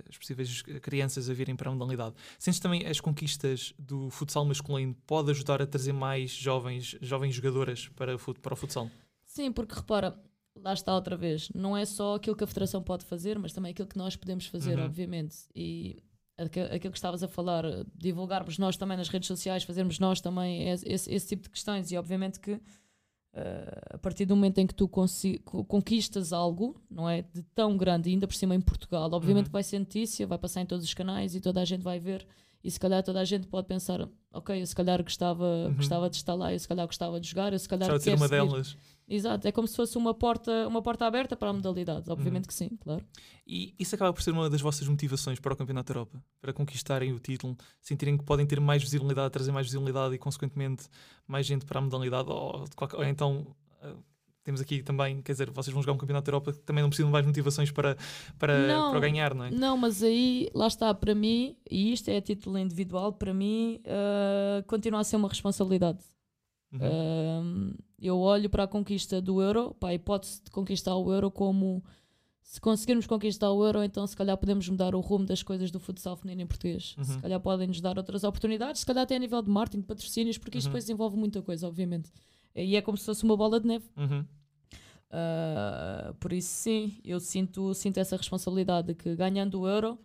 às 0.08 0.18
possíveis 0.18 0.62
crianças 0.82 1.28
a 1.30 1.34
virem 1.34 1.54
para 1.56 1.70
a 1.70 1.72
modalidade, 1.72 2.14
sentes 2.38 2.60
também 2.60 2.86
as 2.86 3.00
conquistas 3.00 3.74
do 3.78 4.10
futsal 4.10 4.44
masculino 4.44 4.94
pode 5.06 5.30
ajudar 5.30 5.60
a 5.62 5.66
trazer 5.66 5.92
mais 5.92 6.30
jovens, 6.30 6.96
jovens 7.00 7.34
jogadoras 7.34 7.88
para, 7.88 8.16
para 8.18 8.52
o 8.52 8.56
futsal? 8.56 8.90
Sim, 9.24 9.52
porque 9.52 9.74
repara, 9.74 10.18
lá 10.56 10.72
está 10.72 10.94
outra 10.94 11.16
vez, 11.16 11.48
não 11.54 11.76
é 11.76 11.84
só 11.84 12.16
aquilo 12.16 12.34
que 12.36 12.44
a 12.44 12.46
Federação 12.46 12.82
pode 12.82 13.04
fazer, 13.04 13.38
mas 13.38 13.52
também 13.52 13.70
aquilo 13.72 13.88
que 13.88 13.98
nós 13.98 14.16
podemos 14.16 14.46
fazer, 14.46 14.78
Uhum. 14.78 14.84
obviamente. 14.86 15.36
E 15.54 16.02
aquilo 16.36 16.92
que 16.92 16.98
estavas 16.98 17.22
a 17.22 17.28
falar, 17.28 17.64
divulgarmos 17.94 18.58
nós 18.58 18.76
também 18.76 18.96
nas 18.96 19.08
redes 19.08 19.26
sociais, 19.26 19.64
fazermos 19.64 19.98
nós 19.98 20.20
também 20.20 20.68
esse- 20.70 21.10
esse 21.12 21.26
tipo 21.26 21.42
de 21.44 21.50
questões, 21.50 21.90
e 21.90 21.96
obviamente 21.98 22.38
que 22.38 22.60
eh, 23.38 23.80
a 23.94 23.98
partir 23.98 24.24
do 24.26 24.34
momento 24.34 24.58
em 24.58 24.66
que 24.66 24.74
tu 24.74 24.88
conquistas 24.88 26.32
algo, 26.32 26.80
não 26.90 27.08
é? 27.08 27.22
De 27.22 27.42
tão 27.54 27.76
grande, 27.76 28.10
ainda 28.10 28.26
por 28.26 28.34
cima 28.34 28.54
em 28.54 28.60
Portugal, 28.60 29.08
obviamente 29.12 29.46
Uhum. 29.46 29.52
vai 29.52 29.62
ser 29.62 29.78
notícia, 29.78 30.26
vai 30.26 30.38
passar 30.38 30.60
em 30.62 30.66
todos 30.66 30.84
os 30.84 30.94
canais 30.94 31.34
e 31.34 31.40
toda 31.40 31.60
a 31.60 31.64
gente 31.64 31.82
vai 31.82 31.98
ver. 31.98 32.26
E 32.62 32.70
se 32.70 32.80
calhar 32.80 33.02
toda 33.04 33.20
a 33.20 33.24
gente 33.24 33.46
pode 33.46 33.66
pensar, 33.68 34.08
ok, 34.32 34.60
eu 34.60 34.66
se 34.66 34.74
calhar 34.74 35.00
gostava, 35.02 35.44
Uhum. 35.68 35.74
gostava 35.74 36.10
de 36.10 36.16
estar 36.16 36.34
lá, 36.34 36.52
eu 36.52 36.58
se 36.58 36.66
calhar 36.66 36.86
gostava 36.86 37.20
de 37.20 37.28
jogar, 37.28 37.52
eu 37.52 37.58
se 37.58 37.68
calhar 37.68 37.88
Já 37.88 37.96
de 37.96 38.02
ser 38.02 38.14
uma 38.14 38.26
seguir. 38.28 38.30
delas. 38.48 38.76
Exato, 39.08 39.48
é 39.48 39.52
como 39.52 39.66
se 39.66 39.74
fosse 39.74 39.96
uma 39.96 40.12
porta, 40.12 40.68
uma 40.68 40.82
porta 40.82 41.06
aberta 41.06 41.34
para 41.34 41.48
a 41.48 41.52
modalidade. 41.52 42.10
Obviamente 42.10 42.44
Uhum. 42.44 42.48
que 42.48 42.54
sim, 42.54 42.68
claro. 42.78 43.02
E 43.46 43.74
isso 43.78 43.94
acaba 43.94 44.12
por 44.12 44.22
ser 44.22 44.32
uma 44.32 44.50
das 44.50 44.60
vossas 44.60 44.86
motivações 44.86 45.40
para 45.40 45.54
o 45.54 45.56
Campeonato 45.56 45.92
da 45.92 45.98
Europa, 45.98 46.22
para 46.40 46.52
conquistarem 46.52 47.12
o 47.12 47.18
título, 47.18 47.56
sentirem 47.80 48.18
que 48.18 48.24
podem 48.24 48.44
ter 48.46 48.60
mais 48.60 48.82
visibilidade, 48.82 49.30
trazer 49.32 49.50
mais 49.50 49.66
visibilidade 49.66 50.14
e, 50.14 50.18
consequentemente, 50.18 50.86
mais 51.26 51.46
gente 51.46 51.64
para 51.64 51.78
a 51.78 51.82
modalidade. 51.82 52.28
Ou, 52.28 52.64
ou 52.94 53.04
então, 53.04 53.46
eh, 53.82 53.94
temos 54.44 54.60
aqui 54.60 54.82
também, 54.82 55.22
quer 55.22 55.32
dizer, 55.32 55.50
vocês 55.50 55.72
vão 55.72 55.82
jogar 55.82 55.94
um 55.94 55.98
Campeonato 55.98 56.26
da 56.26 56.30
Europa 56.30 56.52
que 56.52 56.60
também 56.60 56.82
não 56.82 56.90
precisam 56.90 57.08
de 57.08 57.12
mais 57.12 57.24
motivações 57.26 57.70
para, 57.70 57.96
para, 58.38 58.66
Não. 58.66 58.90
para 58.90 59.00
ganhar, 59.00 59.34
não 59.34 59.44
é? 59.44 59.50
Não, 59.50 59.76
mas 59.76 60.02
aí, 60.02 60.50
lá 60.54 60.66
está, 60.66 60.92
para 60.94 61.14
mim, 61.14 61.56
e 61.70 61.92
isto 61.94 62.08
é 62.10 62.18
a 62.18 62.20
título 62.22 62.58
individual, 62.58 63.12
para 63.14 63.32
mim, 63.32 63.80
ah, 63.86 64.62
continua 64.66 65.00
a 65.00 65.04
ser 65.04 65.16
uma 65.16 65.28
responsabilidade. 65.28 65.98
Uhum. 66.72 66.80
Um, 66.80 67.74
eu 68.00 68.18
olho 68.18 68.50
para 68.50 68.64
a 68.64 68.68
conquista 68.68 69.20
do 69.22 69.40
euro, 69.40 69.74
para 69.80 69.88
a 69.90 69.94
hipótese 69.94 70.42
de 70.44 70.50
conquistar 70.50 70.94
o 70.96 71.12
euro, 71.12 71.30
como 71.30 71.82
se 72.42 72.60
conseguirmos 72.60 73.06
conquistar 73.06 73.50
o 73.50 73.64
euro, 73.64 73.82
então 73.82 74.06
se 74.06 74.16
calhar 74.16 74.36
podemos 74.36 74.68
mudar 74.68 74.94
o 74.94 75.00
rumo 75.00 75.26
das 75.26 75.42
coisas 75.42 75.70
do 75.70 75.78
futsal 75.80 76.16
feminino 76.16 76.42
em 76.42 76.46
português. 76.46 76.94
Se 77.02 77.12
Uhum. 77.14 77.20
calhar 77.20 77.40
podem-nos 77.40 77.80
dar 77.80 77.96
outras 77.98 78.24
oportunidades, 78.24 78.80
se 78.80 78.86
calhar 78.86 79.02
até 79.04 79.16
a 79.16 79.18
nível 79.18 79.40
de 79.42 79.50
marketing, 79.50 79.80
de 79.80 79.86
patrocínios, 79.86 80.38
porque 80.38 80.58
isto 80.58 80.66
Uhum. 80.68 80.72
depois 80.72 80.88
envolve 80.90 81.16
muita 81.16 81.42
coisa, 81.42 81.66
obviamente. 81.68 82.10
E 82.54 82.74
é 82.76 82.80
como 82.82 82.96
se 82.96 83.04
fosse 83.04 83.22
uma 83.24 83.36
bola 83.36 83.60
de 83.60 83.66
neve. 83.66 83.84
Uh, 85.10 86.12
por 86.20 86.32
isso, 86.32 86.48
sim, 86.50 86.98
eu 87.04 87.18
sinto, 87.18 87.72
sinto 87.74 87.98
essa 87.98 88.16
responsabilidade 88.16 88.88
de 88.88 88.94
que 88.94 89.14
ganhando 89.16 89.60
o 89.60 89.66
euro, 89.68 89.98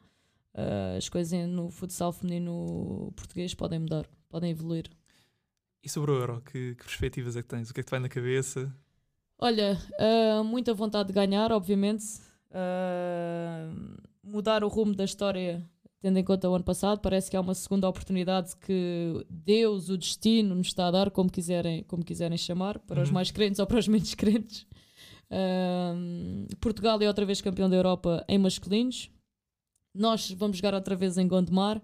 uh, 0.55 0.97
as 0.97 1.09
coisas 1.09 1.47
no 1.47 1.69
futsal 1.69 2.11
feminino 2.13 3.11
português 3.15 3.53
podem 3.53 3.79
mudar, 3.79 4.05
podem 4.29 4.51
evoluir. 4.51 4.89
E 5.83 5.89
sobre 5.89 6.11
o 6.11 6.15
Euro, 6.15 6.41
que, 6.41 6.75
que 6.75 6.83
perspectivas 6.83 7.35
é 7.35 7.41
que 7.41 7.47
tens? 7.47 7.69
O 7.69 7.73
que 7.73 7.81
é 7.81 7.83
que 7.83 7.87
te 7.87 7.91
vai 7.91 7.99
na 7.99 8.07
cabeça? 8.09 8.73
Olha, 9.37 9.77
uh, 9.99 10.43
muita 10.43 10.73
vontade 10.73 11.07
de 11.07 11.13
ganhar, 11.13 11.51
obviamente. 11.51 12.05
Uh, 12.51 13.97
mudar 14.23 14.63
o 14.63 14.67
rumo 14.69 14.95
da 14.95 15.03
história, 15.03 15.61
tendo 15.99 16.17
em 16.19 16.23
conta 16.23 16.49
o 16.49 16.55
ano 16.55 16.63
passado, 16.63 16.99
parece 17.01 17.29
que 17.29 17.35
há 17.35 17.41
uma 17.41 17.53
segunda 17.53 17.89
oportunidade 17.89 18.55
que 18.57 19.25
Deus, 19.29 19.89
o 19.89 19.97
destino, 19.97 20.55
nos 20.55 20.67
está 20.67 20.87
a 20.87 20.91
dar, 20.91 21.11
como 21.11 21.29
quiserem, 21.29 21.83
como 21.83 22.05
quiserem 22.05 22.37
chamar, 22.37 22.79
para 22.79 23.01
os 23.01 23.09
Uhum. 23.09 23.15
mais 23.15 23.31
crentes 23.31 23.59
ou 23.59 23.67
para 23.67 23.79
os 23.79 23.87
menos 23.87 24.13
crentes. 24.15 24.65
Uh, 25.29 26.55
Portugal 26.61 27.01
é 27.01 27.07
outra 27.07 27.25
vez 27.25 27.41
campeão 27.41 27.69
da 27.69 27.75
Europa 27.75 28.23
em 28.29 28.37
masculinos. 28.37 29.09
Nós 29.93 30.31
vamos 30.31 30.57
jogar 30.57 30.73
outra 30.73 30.95
vez 30.95 31.17
em 31.17 31.27
Gondomar. 31.27 31.81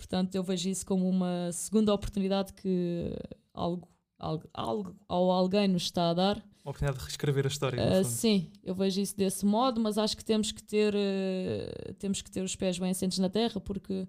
Portanto, 0.00 0.34
eu 0.34 0.42
vejo 0.42 0.70
isso 0.70 0.86
como 0.86 1.06
uma 1.06 1.52
segunda 1.52 1.92
oportunidade 1.92 2.54
que 2.54 3.14
algo, 3.52 3.86
algo, 4.18 4.48
algo 4.54 4.96
ou 5.06 5.30
alguém 5.30 5.68
nos 5.68 5.82
está 5.82 6.08
a 6.08 6.14
dar. 6.14 6.36
Uma 6.64 6.70
oportunidade 6.70 6.98
de 6.98 7.04
reescrever 7.04 7.44
a 7.44 7.48
história. 7.48 8.00
Uh, 8.00 8.04
sim, 8.04 8.50
eu 8.64 8.74
vejo 8.74 8.98
isso 8.98 9.14
desse 9.14 9.44
modo, 9.44 9.78
mas 9.78 9.98
acho 9.98 10.16
que 10.16 10.24
temos 10.24 10.52
que 10.52 10.62
ter 10.62 10.94
uh, 10.94 11.94
temos 11.98 12.22
que 12.22 12.30
ter 12.30 12.42
os 12.42 12.56
pés 12.56 12.78
bem 12.78 12.90
assentes 12.90 13.18
na 13.18 13.28
terra, 13.28 13.60
porque 13.60 14.08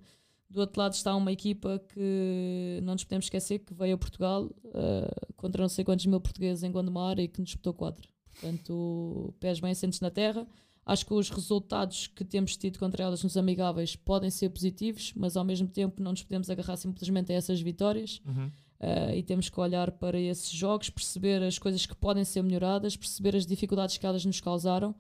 do 0.50 0.62
outro 0.62 0.80
lado 0.80 0.94
está 0.94 1.14
uma 1.14 1.32
equipa 1.34 1.84
que 1.90 2.80
não 2.84 2.94
nos 2.94 3.04
podemos 3.04 3.26
esquecer 3.26 3.60
que 3.60 3.74
veio 3.74 3.96
a 3.96 3.98
Portugal 3.98 4.46
uh, 4.46 5.34
contra 5.36 5.62
não 5.62 5.70
sei 5.70 5.84
quantos 5.84 6.06
mil 6.06 6.22
portugueses 6.22 6.64
em 6.64 6.72
Gondomar 6.72 7.20
e 7.20 7.28
que 7.28 7.42
nos 7.42 7.50
disputou 7.50 7.74
quatro. 7.74 8.08
Portanto, 8.32 9.34
pés 9.42 9.60
bem 9.60 9.72
assentes 9.72 10.00
na 10.00 10.10
terra. 10.10 10.48
Acho 10.86 11.06
que 11.06 11.14
os 11.14 11.30
resultados 11.30 12.08
que 12.08 12.26
temos 12.26 12.58
tido 12.58 12.80
contra 12.80 13.04
elas 13.04 13.24
nos 13.24 13.38
amigáveis 13.38 13.96
podem 13.96 14.30
ser 14.30 14.50
positivos, 14.50 15.14
mas 15.16 15.38
ao 15.38 15.44
mesmo 15.44 15.68
tempo 15.68 16.02
não 16.02 16.12
nos 16.12 16.24
podemos 16.24 16.50
agarrar 16.50 16.76
simplesmente 16.76 17.32
a 17.32 17.36
essas 17.36 17.62
vitórias. 17.62 18.22
Uhum. 18.26 18.48
Uh, 18.48 19.14
e 19.16 19.22
temos 19.22 19.48
que 19.48 19.60
olhar 19.60 19.92
para 19.92 20.20
esses 20.20 20.50
jogos, 20.50 20.90
perceber 20.90 21.44
as 21.44 21.60
coisas 21.60 21.86
que 21.86 21.96
podem 21.96 22.26
ser 22.26 22.42
melhoradas, 22.42 22.98
perceber 22.98 23.36
as 23.36 23.46
dificuldades 23.46 23.98
que 23.98 24.06
elas 24.08 24.26
nos 24.26 24.42
causaram, 24.42 24.96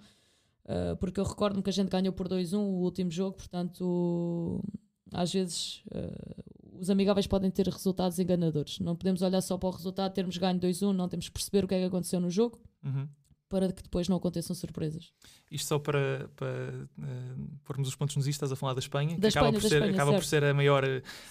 uh, 0.66 0.96
porque 1.00 1.20
eu 1.20 1.24
recordo-me 1.24 1.64
que 1.64 1.70
a 1.72 1.74
gente 1.74 1.90
ganhou 1.90 2.14
por 2.14 2.30
2-1 2.30 2.60
o 2.60 2.84
último 2.84 3.10
jogo, 3.10 3.38
portanto, 3.38 4.64
às 5.12 5.34
vezes 5.34 5.82
uh, 5.88 6.80
os 6.80 6.92
amigáveis 6.92 7.26
podem 7.26 7.50
ter 7.50 7.68
resultados 7.68 8.20
enganadores. 8.20 8.80
Não 8.80 8.96
podemos 8.96 9.24
olhar 9.24 9.42
só 9.42 9.58
para 9.58 9.70
o 9.70 9.72
resultado, 9.72 10.14
termos 10.14 10.38
ganho 10.38 10.60
2-1, 10.60 10.92
não 10.92 11.10
temos 11.10 11.28
que 11.28 11.34
perceber 11.34 11.66
o 11.66 11.68
que 11.68 11.74
é 11.74 11.80
que 11.80 11.86
aconteceu 11.86 12.20
no 12.20 12.30
jogo 12.30 12.60
Uhum. 12.84 13.08
Para 13.52 13.70
que 13.74 13.84
depois 13.84 14.08
não 14.08 14.16
aconteçam 14.16 14.56
surpresas. 14.56 15.12
Isto 15.52 15.68
só 15.68 15.78
para, 15.78 16.30
para 16.38 16.48
eh, 16.48 17.36
pormos 17.66 17.90
os 17.90 17.96
pontos 17.96 18.16
nos 18.16 18.26
is, 18.26 18.36
estás 18.36 18.50
a 18.50 18.56
falar 18.56 18.74
da 18.74 18.80
Espanha, 18.80 19.18
Da 19.20 19.30
que 19.30 19.38
acaba, 19.38 19.48
Espanha, 19.48 19.52
por, 19.52 19.62
da 19.64 19.68
ser, 19.70 19.76
Espanha, 19.76 19.94
acaba 19.94 20.14
por 20.14 20.24
ser 20.24 20.44
a 20.46 20.54
maior, 20.54 20.86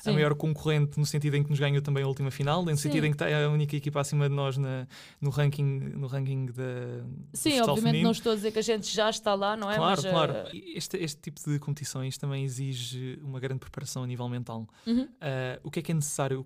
a 0.04 0.12
maior 0.12 0.35
concorrente 0.35 0.98
no 1.00 1.06
sentido 1.06 1.37
em 1.37 1.42
que 1.42 1.48
nos 1.48 1.59
ganhou 1.59 1.80
também 1.80 2.04
a 2.04 2.06
última 2.06 2.30
final, 2.30 2.62
no 2.62 2.70
Sim. 2.72 2.76
sentido 2.76 3.06
em 3.06 3.11
que 3.11 3.14
está 3.14 3.44
a 3.44 3.48
única 3.48 3.74
equipa 3.74 3.98
acima 4.02 4.28
de 4.28 4.35
nós 4.35 4.59
na, 4.59 4.87
no 5.18 5.30
ranking, 5.30 5.64
no 5.64 6.06
ranking 6.06 6.46
da, 6.46 7.06
Sim, 7.33 7.59
obviamente 7.61 7.80
feminino. 7.80 8.04
não 8.04 8.11
estou 8.11 8.33
a 8.33 8.35
dizer 8.35 8.52
que 8.52 8.59
a 8.59 8.62
gente 8.62 8.94
já 8.94 9.09
está 9.09 9.35
lá, 9.35 9.56
não 9.56 9.70
é? 9.70 9.76
Claro, 9.76 10.02
Mas, 10.02 10.04
uh, 10.04 10.11
claro. 10.11 10.35
E 10.54 10.76
Este, 10.76 10.98
este 10.98 11.20
tipo 11.22 11.40
de 11.50 11.59
competições 11.59 12.18
também 12.18 12.44
exige 12.44 13.18
uma 13.22 13.40
grande 13.40 13.61
preparação 13.61 14.02
a 14.02 14.06
nível 14.06 14.28
mental. 14.28 14.68
uhum. 14.87 15.09
Ah, 15.22 15.59
o 15.62 15.70
que 15.70 15.78
é 15.78 15.83
que 15.83 15.92
é 15.92 15.94
necessário 15.94 16.44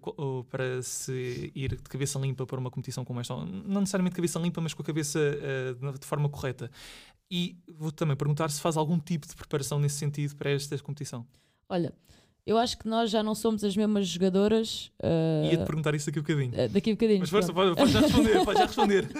para 0.48 0.80
se 0.82 1.50
ir 1.54 1.70
de 1.76 1.82
cabeça 1.88 2.18
limpa 2.20 2.46
para 2.46 2.58
uma 2.60 2.70
competição 2.70 3.04
como 3.04 3.20
esta? 3.20 3.34
Não 3.34 3.80
necessariamente 3.80 4.14
cabeça 4.14 4.38
limpa, 4.38 4.60
mas 4.60 4.72
com 4.74 4.82
a 4.82 4.84
cabeça 4.84 5.18
ah, 5.18 5.63
de- 5.72 5.98
de 5.98 6.06
forma 6.06 6.28
correta. 6.28 6.70
E 7.30 7.56
vou 7.66 7.90
também 7.90 8.16
perguntar 8.16 8.50
se 8.50 8.60
faz 8.60 8.76
algum 8.76 8.98
tipo 8.98 9.26
de 9.26 9.34
preparação 9.34 9.78
nesse 9.78 9.96
sentido 9.96 10.36
para 10.36 10.50
esta 10.50 10.78
competição. 10.78 11.26
Olha, 11.68 11.92
eu 12.46 12.58
acho 12.58 12.76
que 12.78 12.86
nós 12.86 13.10
já 13.10 13.22
não 13.22 13.34
somos 13.34 13.64
as 13.64 13.74
mesmas 13.74 14.06
jogadoras. 14.06 14.92
uh, 15.02 15.46
Ia-te 15.50 15.64
perguntar 15.64 15.94
isso 15.94 16.06
daqui 16.06 16.18
a 16.18 16.22
bocadinho. 16.22 16.52
uh, 16.52 16.68
daqui 16.68 16.90
a 16.90 16.92
bocadinho. 16.92 17.20
Mas 17.20 17.30
força, 17.30 17.52
pode, 17.54 17.74
pode 17.74 17.90
já 17.92 18.00
responder, 18.00 18.44
pode 18.44 18.58
já 18.58 18.66
responder. 18.66 19.08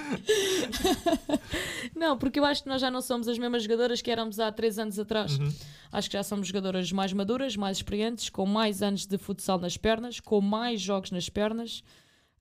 Não, 1.94 2.18
porque 2.18 2.38
eu 2.38 2.44
acho 2.44 2.62
que 2.62 2.68
nós 2.68 2.80
já 2.80 2.90
não 2.90 3.00
somos 3.00 3.28
as 3.28 3.38
mesmas 3.38 3.62
jogadoras 3.62 4.02
que 4.02 4.10
éramos 4.10 4.38
há 4.40 4.50
três 4.50 4.78
anos 4.78 4.98
atrás. 4.98 5.38
Uhum. 5.38 5.52
Acho 5.92 6.08
que 6.10 6.16
já 6.16 6.22
somos 6.22 6.48
jogadoras 6.48 6.90
mais 6.92 7.12
maduras, 7.12 7.56
mais 7.56 7.76
experientes, 7.78 8.28
com 8.28 8.44
mais 8.46 8.82
anos 8.82 9.06
de 9.06 9.16
futsal 9.16 9.58
nas 9.58 9.76
pernas, 9.76 10.20
com 10.20 10.40
mais 10.40 10.80
jogos 10.80 11.10
nas 11.10 11.28
pernas. 11.28 11.82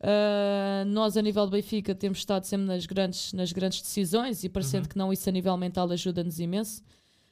Uh, 0.03 0.85
nós, 0.87 1.15
a 1.15 1.21
nível 1.21 1.45
de 1.45 1.51
Benfica, 1.51 1.95
temos 1.95 2.17
estado 2.19 2.43
sempre 2.43 2.67
nas 2.67 2.85
grandes, 2.85 3.31
nas 3.31 3.53
grandes 3.53 3.81
decisões 3.81 4.43
e 4.43 4.49
parecendo 4.49 4.83
Uhum. 4.83 4.89
que 4.89 4.97
não, 4.97 5.13
isso 5.13 5.29
a 5.29 5.31
nível 5.31 5.55
mental 5.55 5.89
ajuda-nos 5.91 6.39
imenso. 6.39 6.83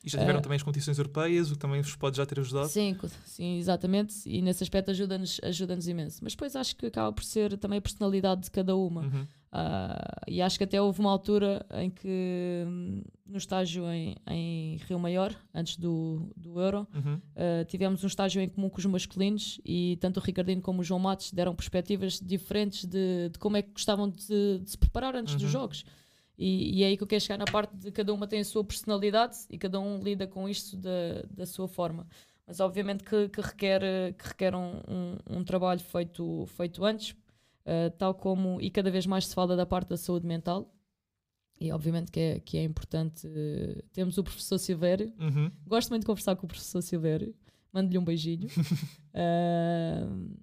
E 0.03 0.09
já 0.09 0.17
tiveram 0.17 0.39
Ah. 0.39 0.41
também 0.41 0.55
as 0.55 0.63
competições 0.63 0.97
europeias, 0.97 1.49
o 1.51 1.53
que 1.53 1.59
também 1.59 1.81
vos 1.81 1.95
pode 1.95 2.17
já 2.17 2.25
ter 2.25 2.39
ajudado. 2.39 2.69
Sim, 2.69 2.97
sim, 3.25 3.57
exatamente. 3.59 4.27
E 4.27 4.41
nesse 4.41 4.63
aspecto 4.63 4.89
ajuda-nos 4.89 5.39
ajuda 5.43 5.77
imenso. 5.85 6.19
Mas 6.23 6.33
depois 6.33 6.55
acho 6.55 6.75
que 6.75 6.85
acaba 6.87 7.11
por 7.11 7.23
ser 7.23 7.55
também 7.57 7.77
a 7.77 7.81
personalidade 7.81 8.41
de 8.41 8.51
cada 8.51 8.75
uma. 8.75 9.01
Uhum. 9.01 9.27
Uh, 9.53 10.23
e 10.29 10.41
acho 10.41 10.57
que 10.57 10.63
até 10.63 10.81
houve 10.81 11.01
uma 11.01 11.11
altura 11.11 11.65
em 11.73 11.89
que, 11.89 12.63
hum, 12.65 13.03
no 13.25 13.37
estágio 13.37 13.85
em, 13.91 14.15
em, 14.25 14.77
Rio 14.87 14.97
Maior, 14.97 15.35
antes 15.53 15.75
do, 15.75 16.31
do 16.37 16.57
Euro, 16.61 16.87
uhum. 16.93 17.15
uh, 17.15 17.65
tivemos 17.67 18.01
um 18.01 18.07
estágio 18.07 18.41
em 18.41 18.47
comum 18.47 18.69
com 18.69 18.77
os 18.77 18.85
masculinos 18.85 19.59
e 19.65 19.97
tanto 19.99 20.21
o 20.21 20.23
Ricardinho 20.23 20.61
como 20.61 20.79
o 20.79 20.83
João 20.83 21.01
Matos 21.01 21.33
deram 21.33 21.53
perspectivas 21.53 22.17
diferentes 22.21 22.85
de, 22.85 23.27
de 23.29 23.37
como 23.39 23.57
é 23.57 23.61
que 23.61 23.71
gostavam 23.71 24.07
de, 24.07 24.59
de 24.59 24.69
se 24.71 24.77
preparar 24.77 25.17
antes 25.17 25.33
uhum. 25.33 25.39
dos 25.39 25.49
jogos. 25.49 25.83
E, 26.37 26.79
e, 26.79 26.83
é 26.83 26.87
aí 26.87 26.97
que 26.97 27.03
eu 27.03 27.07
quero 27.07 27.21
chegar 27.21 27.37
na 27.37 27.45
parte 27.45 27.75
de 27.75 27.91
cada 27.91 28.13
uma 28.13 28.25
tem 28.25 28.39
a 28.39 28.45
sua 28.45 28.63
personalidade 28.63 29.35
e 29.49 29.57
cada 29.57 29.81
um 29.81 30.01
lida 30.01 30.25
com 30.25 30.47
isto 30.47 30.77
da, 30.77 31.23
da 31.29 31.45
sua 31.45 31.67
forma. 31.67 32.07
Mas 32.47 32.61
obviamente 32.61 33.03
que, 33.03 33.27
que 33.29 33.41
requer, 33.41 33.81
que 34.17 34.27
requer 34.29 34.55
um, 34.55 34.81
um, 34.87 35.17
um 35.37 35.43
trabalho 35.43 35.81
feito, 35.81 36.45
feito 36.47 36.83
antes, 36.83 37.15
uh, 37.65 37.91
tal 37.97 38.13
como, 38.13 38.59
e 38.61 38.69
cada 38.69 38.91
vez 38.91 39.05
mais 39.05 39.27
se 39.27 39.35
fala 39.35 39.55
da 39.55 39.65
parte 39.65 39.89
da 39.89 39.97
saúde 39.97 40.25
mental, 40.25 40.73
e 41.59 41.71
obviamente 41.71 42.11
que 42.11 42.19
é, 42.19 42.39
que 42.39 42.57
é 42.57 42.63
importante. 42.63 43.27
Uh, 43.27 43.83
temos 43.93 44.17
o 44.17 44.23
professor 44.23 44.57
Silvério, 44.57 45.13
uhum. 45.19 45.51
gosto 45.67 45.89
muito 45.89 46.01
de 46.01 46.07
conversar 46.07 46.35
com 46.35 46.45
o 46.45 46.49
professor 46.49 46.81
Silvério, 46.81 47.35
mando-lhe 47.71 47.97
um 47.97 48.03
beijinho. 48.03 48.47
uh, 48.47 50.35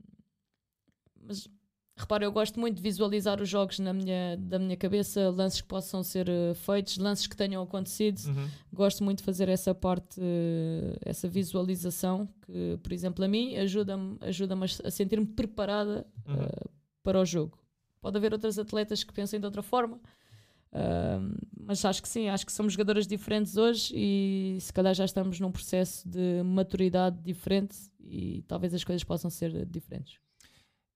mas 1.26 1.48
repara, 1.96 2.24
eu 2.24 2.31
gosto 2.31 2.61
muito 2.61 2.76
de 2.76 2.83
visualizar 2.83 3.42
os 3.42 3.48
jogos 3.48 3.81
na 3.81 3.92
minha, 3.92 4.37
da 4.37 4.61
minha 4.61 4.76
cabeça, 4.76 5.28
lances 5.31 5.61
que 5.61 5.66
possam 5.66 6.04
ser 6.04 6.28
feitos, 6.54 6.96
lances 6.96 7.26
que 7.26 7.37
tenham 7.37 7.61
acontecido. 7.61 8.20
Uhum. 8.28 8.48
Gosto 8.72 9.02
muito 9.02 9.18
de 9.18 9.24
fazer 9.24 9.48
essa 9.48 9.74
parte, 9.74 10.20
essa 11.04 11.28
visualização, 11.28 12.28
que, 12.46 12.78
por 12.81 12.92
exemplo, 12.92 13.24
a 13.24 13.28
mim 13.28 13.57
ajuda-me 13.57 14.16
ajuda 14.20 14.57
a 14.85 14.90
sentir-me 14.92 15.26
preparada 15.26 16.07
uhum. 16.24 16.37
uh, 16.37 16.77
para 17.09 17.18
o 17.18 17.25
jogo. 17.25 17.59
Pode 18.03 18.18
haver 18.18 18.35
outras 18.35 18.59
atletas 18.59 19.03
que 19.03 19.14
pensem 19.14 19.40
de 19.40 19.47
outra 19.47 19.62
forma, 19.62 19.97
uh, 19.97 21.49
mas 21.59 21.83
acho 21.83 22.03
que 22.03 22.09
sim, 22.09 22.29
acho 22.29 22.44
que 22.44 22.53
somos 22.53 22.75
jogadoras 22.75 23.07
diferentes 23.07 23.57
hoje 23.57 23.94
e 23.97 24.59
se 24.61 24.71
calhar 24.71 24.92
já 24.94 25.07
estamos 25.07 25.40
num 25.40 25.51
processo 25.51 26.07
de 26.07 26.42
maturidade 26.44 27.18
diferente 27.23 27.75
e 27.99 28.44
talvez 28.47 28.75
as 28.75 28.85
coisas 28.85 29.03
possam 29.03 29.31
ser 29.31 29.64
diferentes. 29.64 30.18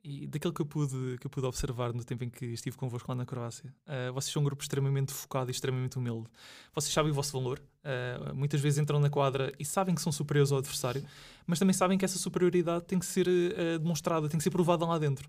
E 0.05 0.27
daquilo 0.27 0.53
que 0.53 0.61
eu 0.61 0.67
pude, 0.67 1.17
que 1.19 1.27
eu 1.27 1.31
pude 1.31 1.47
observar 1.47 1.95
no 1.95 2.05
tempo 2.05 2.25
em 2.25 2.29
que 2.29 2.45
estive 2.45 2.77
convosco 2.77 3.11
lá 3.11 3.15
na 3.15 3.25
Croácia, 3.25 3.73
uh, 3.87 4.13
vocês 4.13 4.31
são 4.31 4.43
um 4.43 4.45
grupo 4.45 4.63
extremamente 4.63 5.15
focado 5.15 5.49
e 5.49 5.53
extremamente 5.53 5.97
humilde. 5.97 6.29
Vocês 6.75 6.93
sabem 6.93 7.11
o 7.11 7.15
vosso 7.15 7.33
valor, 7.33 7.59
uh, 7.59 8.35
muitas 8.35 8.61
vezes 8.61 8.79
entram 8.79 9.01
na 9.01 9.09
quadra 9.09 9.51
e 9.59 9.65
sabem 9.65 9.95
que 9.95 10.03
são 10.03 10.13
superiores 10.13 10.53
ao 10.53 10.59
adversário, 10.59 11.03
mas 11.47 11.59
também 11.59 11.73
sabem 11.73 11.97
que 11.97 12.05
essa 12.05 12.19
superioridade 12.19 12.85
tem 12.85 12.99
que 12.99 13.07
ser 13.07 13.27
uh, 13.27 13.79
demonstrada, 13.79 14.29
tem 14.29 14.37
que 14.37 14.45
ser 14.45 14.51
provada 14.51 14.85
lá 14.85 14.99
dentro. 14.99 15.27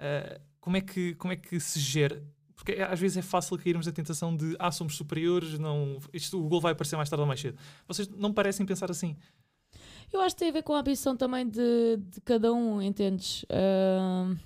Uh, 0.00 0.40
como, 0.60 0.76
é 0.76 0.80
que, 0.80 1.14
como 1.16 1.32
é 1.32 1.36
que 1.36 1.60
se 1.60 1.78
gera? 1.78 2.24
Porque 2.54 2.72
às 2.72 2.98
vezes 2.98 3.16
é 3.16 3.22
fácil 3.22 3.56
cairmos 3.58 3.86
na 3.86 3.92
tentação 3.92 4.36
de 4.36 4.56
ah, 4.58 4.70
somos 4.70 4.96
superiores, 4.96 5.58
não, 5.58 5.98
isto, 6.12 6.42
o 6.42 6.48
gol 6.48 6.60
vai 6.60 6.72
aparecer 6.72 6.96
mais 6.96 7.08
tarde 7.08 7.20
ou 7.20 7.26
mais 7.26 7.40
cedo. 7.40 7.58
Vocês 7.86 8.08
não 8.08 8.32
parecem 8.32 8.66
pensar 8.66 8.90
assim. 8.90 9.16
Eu 10.12 10.20
acho 10.20 10.34
que 10.34 10.40
tem 10.40 10.48
a 10.48 10.52
ver 10.52 10.62
com 10.62 10.74
a 10.74 10.80
ambição 10.80 11.16
também 11.16 11.48
de, 11.48 11.96
de 11.96 12.20
cada 12.22 12.52
um, 12.52 12.82
entendes? 12.82 13.44
Uh, 13.44 14.36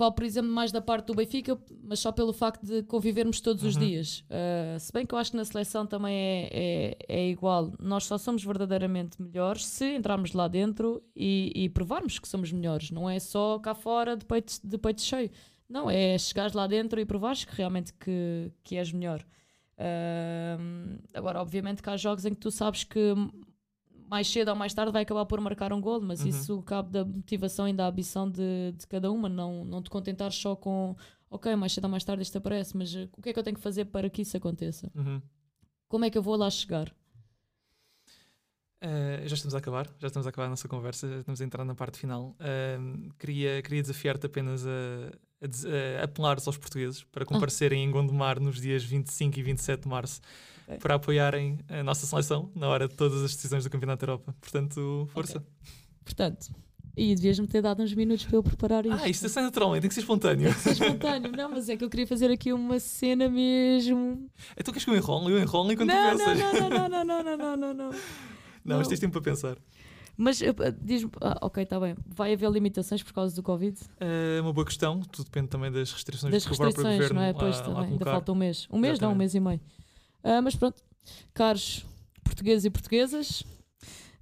Falo, 0.00 0.12
por 0.12 0.24
exemplo, 0.24 0.50
mais 0.50 0.72
da 0.72 0.80
parte 0.80 1.08
do 1.08 1.14
Benfica, 1.14 1.60
mas 1.82 1.98
só 1.98 2.10
pelo 2.10 2.32
facto 2.32 2.64
de 2.64 2.82
convivermos 2.84 3.38
todos 3.38 3.64
uhum. 3.64 3.68
os 3.68 3.76
dias. 3.76 4.24
Uh, 4.30 4.80
se 4.80 4.90
bem 4.90 5.04
que 5.04 5.12
eu 5.12 5.18
acho 5.18 5.32
que 5.32 5.36
na 5.36 5.44
seleção 5.44 5.84
também 5.84 6.16
é, 6.16 6.48
é, 6.50 6.96
é, 7.06 7.28
igual. 7.28 7.74
Nós 7.78 8.04
só 8.04 8.16
somos 8.16 8.42
verdadeiramente 8.42 9.20
melhores 9.20 9.66
se 9.66 9.94
entrarmos 9.94 10.32
lá 10.32 10.48
dentro 10.48 11.02
e, 11.14 11.52
e 11.54 11.68
provarmos 11.68 12.18
que 12.18 12.26
somos 12.26 12.50
melhores. 12.50 12.90
Não 12.90 13.10
é 13.10 13.18
só 13.18 13.58
cá 13.58 13.74
fora 13.74 14.16
de 14.16 14.24
peito, 14.24 14.54
de 14.64 14.78
peito 14.78 15.02
cheio. 15.02 15.30
Não, 15.68 15.90
é 15.90 16.16
chegares 16.16 16.54
lá 16.54 16.66
dentro 16.66 16.98
e 16.98 17.04
provares 17.04 17.44
que 17.44 17.54
realmente 17.54 17.92
que, 17.92 18.50
que 18.64 18.76
és 18.76 18.90
melhor. 18.92 19.22
Uh, 19.76 20.98
agora, 21.12 21.42
obviamente 21.42 21.82
que 21.82 21.90
há 21.90 21.96
jogos 21.98 22.24
em 22.24 22.30
que 22.30 22.40
tu 22.40 22.50
sabes 22.50 22.84
que 22.84 23.14
mais 24.10 24.26
cedo 24.26 24.48
ou 24.48 24.56
mais 24.56 24.74
tarde 24.74 24.90
vai 24.90 25.02
acabar 25.02 25.24
por 25.24 25.40
marcar 25.40 25.72
um 25.72 25.80
gol, 25.80 26.00
mas 26.00 26.20
uhum. 26.20 26.28
isso 26.28 26.60
cabe 26.62 26.90
da 26.90 27.04
motivação 27.04 27.68
e 27.68 27.72
da 27.72 27.86
ambição 27.86 28.28
de, 28.28 28.72
de 28.76 28.84
cada 28.88 29.10
uma, 29.12 29.28
não, 29.28 29.64
não 29.64 29.80
te 29.80 29.88
contentar 29.88 30.32
só 30.32 30.56
com 30.56 30.96
ok, 31.30 31.54
mais 31.54 31.72
cedo 31.72 31.84
ou 31.84 31.90
mais 31.90 32.02
tarde 32.02 32.20
isto 32.24 32.36
aparece, 32.36 32.76
mas 32.76 32.92
uh, 32.92 33.08
o 33.16 33.22
que 33.22 33.28
é 33.28 33.32
que 33.32 33.38
eu 33.38 33.42
tenho 33.44 33.56
que 33.56 33.62
fazer 33.62 33.84
para 33.84 34.10
que 34.10 34.22
isso 34.22 34.36
aconteça? 34.36 34.90
Uhum. 34.96 35.22
Como 35.88 36.04
é 36.04 36.10
que 36.10 36.18
eu 36.18 36.22
vou 36.22 36.34
lá 36.34 36.50
chegar? 36.50 36.92
Uh, 38.82 39.28
já 39.28 39.34
estamos 39.34 39.54
a 39.54 39.58
acabar, 39.58 39.86
já 40.00 40.08
estamos 40.08 40.26
a 40.26 40.30
acabar 40.30 40.46
a 40.46 40.50
nossa 40.50 40.66
conversa, 40.66 41.08
já 41.08 41.20
estamos 41.20 41.40
a 41.40 41.44
entrar 41.44 41.64
na 41.64 41.76
parte 41.76 41.96
final. 41.96 42.34
Uh, 42.40 43.14
queria, 43.16 43.62
queria 43.62 43.80
desafiar-te 43.80 44.26
apenas 44.26 44.66
a, 44.66 44.70
a, 45.40 46.00
a 46.00 46.04
apelares 46.04 46.48
aos 46.48 46.58
portugueses 46.58 47.04
para 47.04 47.22
ah. 47.22 47.26
comparecerem 47.26 47.86
oh. 47.86 47.88
em 47.88 47.92
Gondomar 47.92 48.40
nos 48.40 48.60
dias 48.60 48.82
25 48.82 49.38
e 49.38 49.42
27 49.44 49.82
de 49.82 49.88
março 49.88 50.20
okay. 50.70 50.78
para 50.78 50.94
apoiarem 50.94 51.58
a 51.68 51.82
nossa 51.82 52.06
seleção 52.06 52.50
na 52.54 52.68
hora 52.68 52.88
de 52.88 52.94
todas 52.94 53.22
as 53.22 53.34
decisões 53.34 53.64
do 53.64 53.70
Campeonato 53.70 54.04
da 54.04 54.12
Europa. 54.12 54.34
Portanto, 54.40 55.08
força. 55.12 55.38
Okay. 55.38 55.48
Portanto, 56.04 56.50
e 56.96 57.14
devias-me 57.14 57.46
ter 57.46 57.62
dado 57.62 57.82
uns 57.82 57.94
minutos 57.94 58.24
para 58.24 58.36
eu 58.36 58.42
preparar 58.42 58.84
isto. 58.84 59.02
Ah, 59.02 59.08
isto 59.08 59.26
é 59.26 59.28
sem 59.28 59.42
naturalmente, 59.42 59.82
tem 59.82 59.88
que 59.88 59.94
ser 59.94 60.00
espontâneo. 60.00 60.46
Tem 60.46 60.54
que 60.54 60.60
ser 60.60 60.70
espontâneo, 60.72 61.32
não, 61.32 61.50
mas 61.50 61.68
é 61.68 61.76
que 61.76 61.84
eu 61.84 61.90
queria 61.90 62.06
fazer 62.06 62.30
aqui 62.30 62.52
uma 62.52 62.78
cena 62.78 63.28
mesmo. 63.28 64.28
Então 64.56 64.72
queres 64.72 64.84
que 64.84 64.90
eu 64.90 64.96
enrole? 64.96 65.32
Eu 65.32 65.38
enrole 65.38 65.74
enquanto 65.74 65.88
não, 65.88 66.10
tu 66.10 66.18
pensas. 66.18 66.38
Não, 66.38 66.52
não, 66.52 66.88
não, 66.88 67.04
não, 67.04 67.22
não, 67.22 67.36
não, 67.36 67.56
não, 67.56 67.74
não. 67.74 67.90
Não, 68.62 68.76
mas 68.76 68.88
tens 68.88 69.00
tempo 69.00 69.14
para 69.14 69.22
pensar. 69.22 69.56
Mas 70.14 70.42
eh, 70.42 70.52
diz-me, 70.82 71.10
ah, 71.22 71.38
ok, 71.40 71.62
está 71.62 71.80
bem. 71.80 71.96
Vai 72.06 72.34
haver 72.34 72.50
limitações 72.50 73.02
por 73.02 73.14
causa 73.14 73.34
do 73.34 73.42
Covid? 73.42 73.74
É 73.98 74.38
uma 74.42 74.52
boa 74.52 74.66
questão, 74.66 75.00
tudo 75.00 75.24
depende 75.24 75.48
também 75.48 75.72
das 75.72 75.90
restrições 75.90 76.30
das 76.30 76.42
que 76.44 76.50
restrições, 76.50 76.74
o 76.74 76.82
próprio 76.82 76.98
governo 76.98 77.20
não 77.20 77.26
é? 77.26 77.32
Pois, 77.32 77.56
tá 77.56 77.62
a, 77.62 77.64
também, 77.64 77.80
a 77.80 77.86
ainda 77.86 78.04
falta 78.04 78.32
um 78.32 78.34
mês. 78.34 78.68
Um 78.70 78.78
mês, 78.78 78.92
Exatamente. 78.92 79.00
não, 79.00 79.12
um 79.12 79.16
mês 79.16 79.34
e 79.34 79.40
meio. 79.40 79.60
Uh, 80.24 80.42
mas 80.42 80.54
pronto, 80.54 80.82
caros 81.32 81.84
portugueses 82.22 82.64
e 82.64 82.70
portuguesas, 82.70 83.42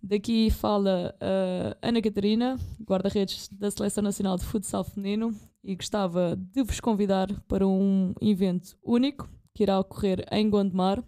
daqui 0.02 0.50
fala 0.50 1.14
uh, 1.16 1.76
Ana 1.82 2.00
Catarina, 2.00 2.58
guarda-redes 2.84 3.48
da 3.48 3.70
Seleção 3.70 4.02
Nacional 4.02 4.36
de 4.36 4.44
Futsal 4.44 4.84
Feminino, 4.84 5.34
e 5.62 5.74
gostava 5.74 6.36
de 6.36 6.62
vos 6.62 6.80
convidar 6.80 7.28
para 7.48 7.66
um 7.66 8.14
evento 8.20 8.76
único 8.82 9.28
que 9.54 9.64
irá 9.64 9.78
ocorrer 9.78 10.24
em 10.30 10.48
Gondomar 10.48 11.02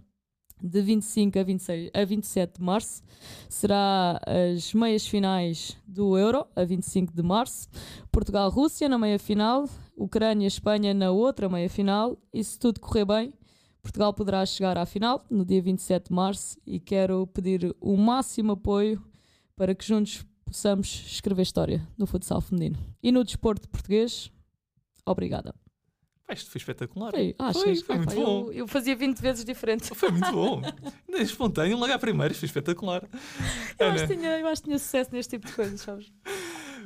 de 0.62 0.82
25 0.82 1.38
a, 1.38 1.42
26, 1.42 1.90
a 1.94 2.04
27 2.04 2.58
de 2.58 2.62
março. 2.62 3.02
Será 3.48 4.20
as 4.26 4.74
meias 4.74 5.06
finais 5.06 5.76
do 5.86 6.18
Euro, 6.18 6.46
a 6.54 6.64
25 6.64 7.14
de 7.14 7.22
março. 7.22 7.68
Portugal-Rússia 8.12 8.88
na 8.88 8.98
meia 8.98 9.18
final. 9.18 9.68
Ucrânia-Espanha 9.96 10.92
na 10.94 11.10
outra 11.10 11.48
meia 11.48 11.68
final. 11.68 12.18
E 12.32 12.42
se 12.42 12.58
tudo 12.58 12.80
correr 12.80 13.04
bem, 13.04 13.32
Portugal 13.82 14.12
poderá 14.12 14.44
chegar 14.44 14.76
à 14.76 14.84
final 14.86 15.24
no 15.30 15.44
dia 15.44 15.60
27 15.62 16.08
de 16.08 16.14
março. 16.14 16.58
E 16.66 16.78
quero 16.78 17.26
pedir 17.26 17.74
o 17.80 17.96
máximo 17.96 18.52
apoio 18.52 19.02
para 19.56 19.74
que 19.74 19.84
juntos 19.84 20.24
possamos 20.44 21.04
escrever 21.06 21.42
história 21.42 21.86
no 21.96 22.06
futsal 22.06 22.40
feminino. 22.40 22.78
E 23.02 23.12
no 23.12 23.24
desporto 23.24 23.68
português, 23.68 24.30
obrigada. 25.06 25.54
Isto 26.32 26.50
foi 26.50 26.58
espetacular. 26.58 27.10
Foi, 27.10 27.34
ah, 27.38 27.52
foi, 27.52 27.76
foi 27.76 27.96
muito 27.96 28.14
bom. 28.14 28.46
Eu, 28.46 28.52
eu, 28.52 28.68
fazia 28.68 28.94
20 28.94 29.18
vezes 29.18 29.44
diferente. 29.44 29.92
Foi 29.94 30.10
muito 30.10 30.30
bom. 30.32 30.62
Espontâneo, 31.08 31.76
logo 31.76 31.92
à 31.92 31.98
primeira, 31.98 32.32
foi 32.32 32.46
espetacular. 32.46 33.02
Eu 33.78 33.86
acho, 33.88 34.06
tinha, 34.06 34.38
eu 34.38 34.46
acho 34.46 34.62
que 34.62 34.68
tinha 34.68 34.78
sucesso 34.78 35.10
neste 35.12 35.30
tipo 35.30 35.46
de 35.48 35.52
coisas, 35.52 35.80
sabes? 35.80 36.12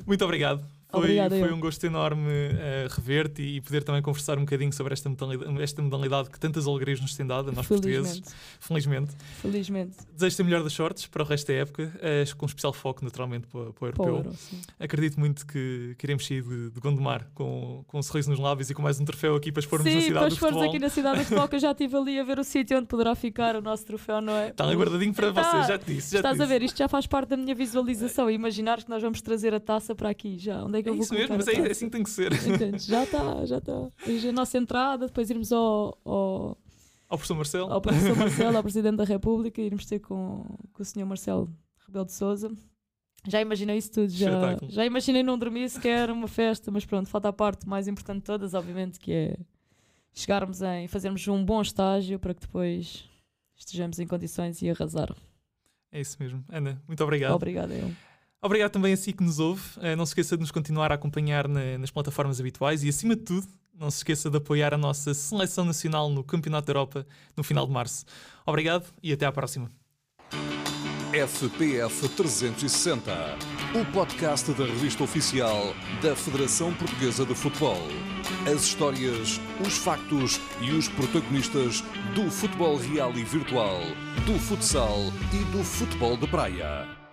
Muito 0.07 0.24
obrigado. 0.24 0.66
Foi, 1.00 1.40
foi 1.40 1.52
um 1.52 1.61
gosto 1.61 1.85
enorme 1.85 2.30
uh, 2.30 2.88
rever-te 2.90 3.42
e 3.42 3.61
poder 3.61 3.83
também 3.83 4.02
conversar 4.02 4.38
um 4.38 4.42
bocadinho 4.42 4.72
sobre 4.72 4.92
esta 4.92 5.09
modalidade, 5.09 5.62
esta 5.62 5.83
modalidade 5.83 6.30
que 6.30 6.38
tantas 6.38 6.66
alegrias 6.66 7.00
nos 7.00 7.14
tem 7.14 7.26
dado, 7.26 7.50
a 7.50 7.52
nós 7.52 7.66
Felizmente. 7.66 7.98
portugueses. 7.98 8.35
Felizmente. 8.61 9.11
Felizmente. 9.40 9.96
Desejo-te 10.12 10.42
a 10.42 10.44
melhor 10.44 10.62
das 10.62 10.72
sortes 10.72 11.07
para 11.07 11.22
o 11.22 11.26
resto 11.26 11.48
da 11.48 11.54
época, 11.54 11.92
uh, 11.96 12.37
com 12.37 12.46
um 12.46 12.48
especial 12.48 12.72
foco 12.72 13.04
naturalmente 13.04 13.46
para, 13.46 13.72
para 13.72 13.85
o 13.85 13.87
europeu. 13.87 14.22
Para 14.22 14.30
o 14.30 14.85
Acredito 14.85 15.18
muito 15.20 15.46
que 15.46 15.94
queremos 15.98 16.26
sair 16.26 16.42
de, 16.42 16.70
de 16.70 16.80
Gondomar 16.80 17.28
com, 17.35 17.85
com 17.87 17.98
um 17.98 18.02
sorriso 18.02 18.30
nos 18.30 18.38
lábios 18.38 18.70
e 18.70 18.74
com 18.74 18.83
mais 18.83 19.00
um 19.00 19.04
troféu 19.04 19.37
aqui 19.37 19.50
para 19.52 19.61
expormos 19.61 19.90
sim, 19.90 19.96
na 19.96 20.02
cidade 20.02 20.28
do 20.30 20.37
futebol. 20.37 20.62
aqui 20.62 20.78
na 20.78 20.88
cidade 20.88 21.18
do 21.18 21.24
futebol, 21.24 21.48
que 21.48 21.57
eu 21.57 21.61
já 21.61 21.70
estive 21.70 21.96
ali 21.96 22.18
a 22.18 22.24
ver 22.24 22.38
o 22.38 22.44
sítio 22.44 22.78
onde 22.78 22.87
poderá 22.87 23.14
ficar 23.14 23.57
o 23.57 23.62
nosso 23.62 23.85
troféu, 23.85 24.20
não 24.20 24.35
é? 24.35 24.48
Está 24.48 24.64
ali 24.64 24.76
guardadinho 24.76 25.14
para 25.14 25.33
tá. 25.33 25.42
vocês, 25.42 25.66
já 25.66 25.78
te 25.78 25.94
disse. 25.94 26.12
Já 26.12 26.18
Estás 26.18 26.37
te 26.37 26.42
a 26.42 26.46
ver, 26.46 26.62
isto 26.62 26.76
já 26.76 26.88
faz 26.88 27.07
parte 27.07 27.30
da 27.30 27.37
minha 27.37 27.54
visualização. 27.54 28.30
Imaginar 28.30 28.83
que 28.83 28.88
nós 28.88 29.02
vamos 29.02 29.20
trazer 29.22 29.54
a 29.54 29.61
taça 29.61 29.94
para 29.94 30.11
aqui 30.11 30.38
já. 30.38 30.62
Onde 30.64 30.78
é 30.78 30.83
que 30.85 30.88
é 30.88 30.92
eu 30.92 30.94
vou 30.94 31.05
isso 31.05 31.14
mesmo, 31.14 31.37
mas 31.37 31.49
é 31.49 31.55
é 31.55 31.70
assim 31.70 31.88
tem 31.88 32.03
que 32.03 32.11
ser. 32.11 32.33
Entendes? 32.33 32.87
Já 32.87 33.05
está, 33.05 33.44
já 33.47 33.59
está. 33.59 33.73
A 33.73 34.33
nossa 34.33 34.59
entrada, 34.59 35.07
depois 35.07 35.29
irmos 35.31 35.53
ao, 35.53 35.99
ao, 36.05 36.59
ao 37.09 37.18
professor 37.18 37.35
Marcelo. 37.35 37.73
Ao 37.73 37.81
professor 37.81 38.16
Marcelo, 38.16 38.57
ao 38.57 38.62
Presidente 38.64 38.97
da 38.97 39.05
República, 39.05 39.61
irmos 39.61 39.87
ter 39.87 39.99
com, 39.99 40.44
com 40.73 40.83
o 40.83 40.85
senhor 40.85 41.07
Marcelo 41.07 41.51
Rebelo 41.87 42.05
de 42.05 42.12
Souza. 42.12 42.53
Já 43.27 43.40
imaginei 43.40 43.79
isso 43.79 43.90
tudo, 43.90 44.11
já, 44.11 44.59
já 44.68 44.85
imaginei 44.85 45.23
não 45.23 45.38
dormir 45.38 45.68
sequer 45.70 46.11
uma 46.11 46.29
festa, 46.29 46.70
mas 46.70 46.85
pronto, 46.85 47.09
falta 47.09 47.31
a 47.31 47.33
parte 47.33 47.66
mais 47.66 47.88
importante 47.88 48.18
de 48.18 48.25
todas, 48.25 48.53
obviamente, 48.53 49.01
que 49.01 49.12
é 49.12 49.37
chegarmos 50.12 50.61
em 50.61 50.87
fazermos 50.88 51.27
um 51.27 51.42
bom 51.42 51.62
estágio 51.62 52.18
para 52.18 52.35
que 52.35 52.42
depois 52.42 53.09
estejamos 53.57 53.99
em 53.99 54.07
condições 54.07 54.61
e 54.61 54.68
arrasar. 54.68 55.14
É 55.90 56.01
isso 56.01 56.16
mesmo. 56.20 56.44
Ana, 56.49 56.83
muito 56.87 57.03
obrigado. 57.03 57.35
Obrigada, 57.35 57.73
eu. 57.73 57.90
Obrigado 58.44 58.72
também 58.72 58.92
a 58.92 58.96
si 58.98 59.11
que 59.11 59.24
nos 59.24 59.38
ouve. 59.38 59.62
Uh, 59.78 59.96
não 59.96 60.04
se 60.04 60.11
esqueça 60.11 60.37
de 60.37 60.42
nos 60.42 60.50
continuar 60.50 60.92
a 60.92 60.96
acompanhar 60.96 61.48
na, 61.48 61.78
nas 61.78 61.90
plataformas 61.90 62.38
habituais 62.38 62.85
e, 62.85 62.90
acima 62.90 63.16
de 63.16 63.22
tudo, 63.22 63.46
não 63.74 63.90
se 63.90 63.96
esqueça 63.96 64.28
de 64.28 64.37
apoiar 64.37 64.74
a 64.74 64.76
nossa 64.76 65.14
seleção 65.14 65.64
nacional 65.64 66.11
no 66.11 66.22
Campeonato 66.22 66.66
da 66.66 66.70
Europa 66.72 67.07
no 67.35 67.42
final 67.42 67.66
de 67.66 67.72
março. 67.72 68.04
Obrigado 68.44 68.85
e 69.02 69.14
até 69.14 69.24
à 69.24 69.33
próxima. 69.33 69.70
FPF 71.11 72.07
360, 72.07 73.12
o 73.80 73.92
podcast 73.92 74.52
da 74.52 74.66
revista 74.66 75.04
oficial 75.04 75.74
da 76.02 76.14
Federação 76.14 76.74
Portuguesa 76.74 77.24
de 77.24 77.35
Futebol. 77.35 77.80
As 78.46 78.62
histórias, 78.64 79.40
os 79.66 79.78
factos 79.78 80.38
e 80.61 80.70
os 80.72 80.87
protagonistas 80.88 81.83
do 82.14 82.30
futebol 82.30 82.76
real 82.76 83.12
e 83.12 83.24
virtual, 83.24 83.80
do 84.26 84.38
futsal 84.38 84.98
e 85.33 85.57
do 85.57 85.64
futebol 85.64 86.18
de 86.18 86.26
praia. 86.26 87.04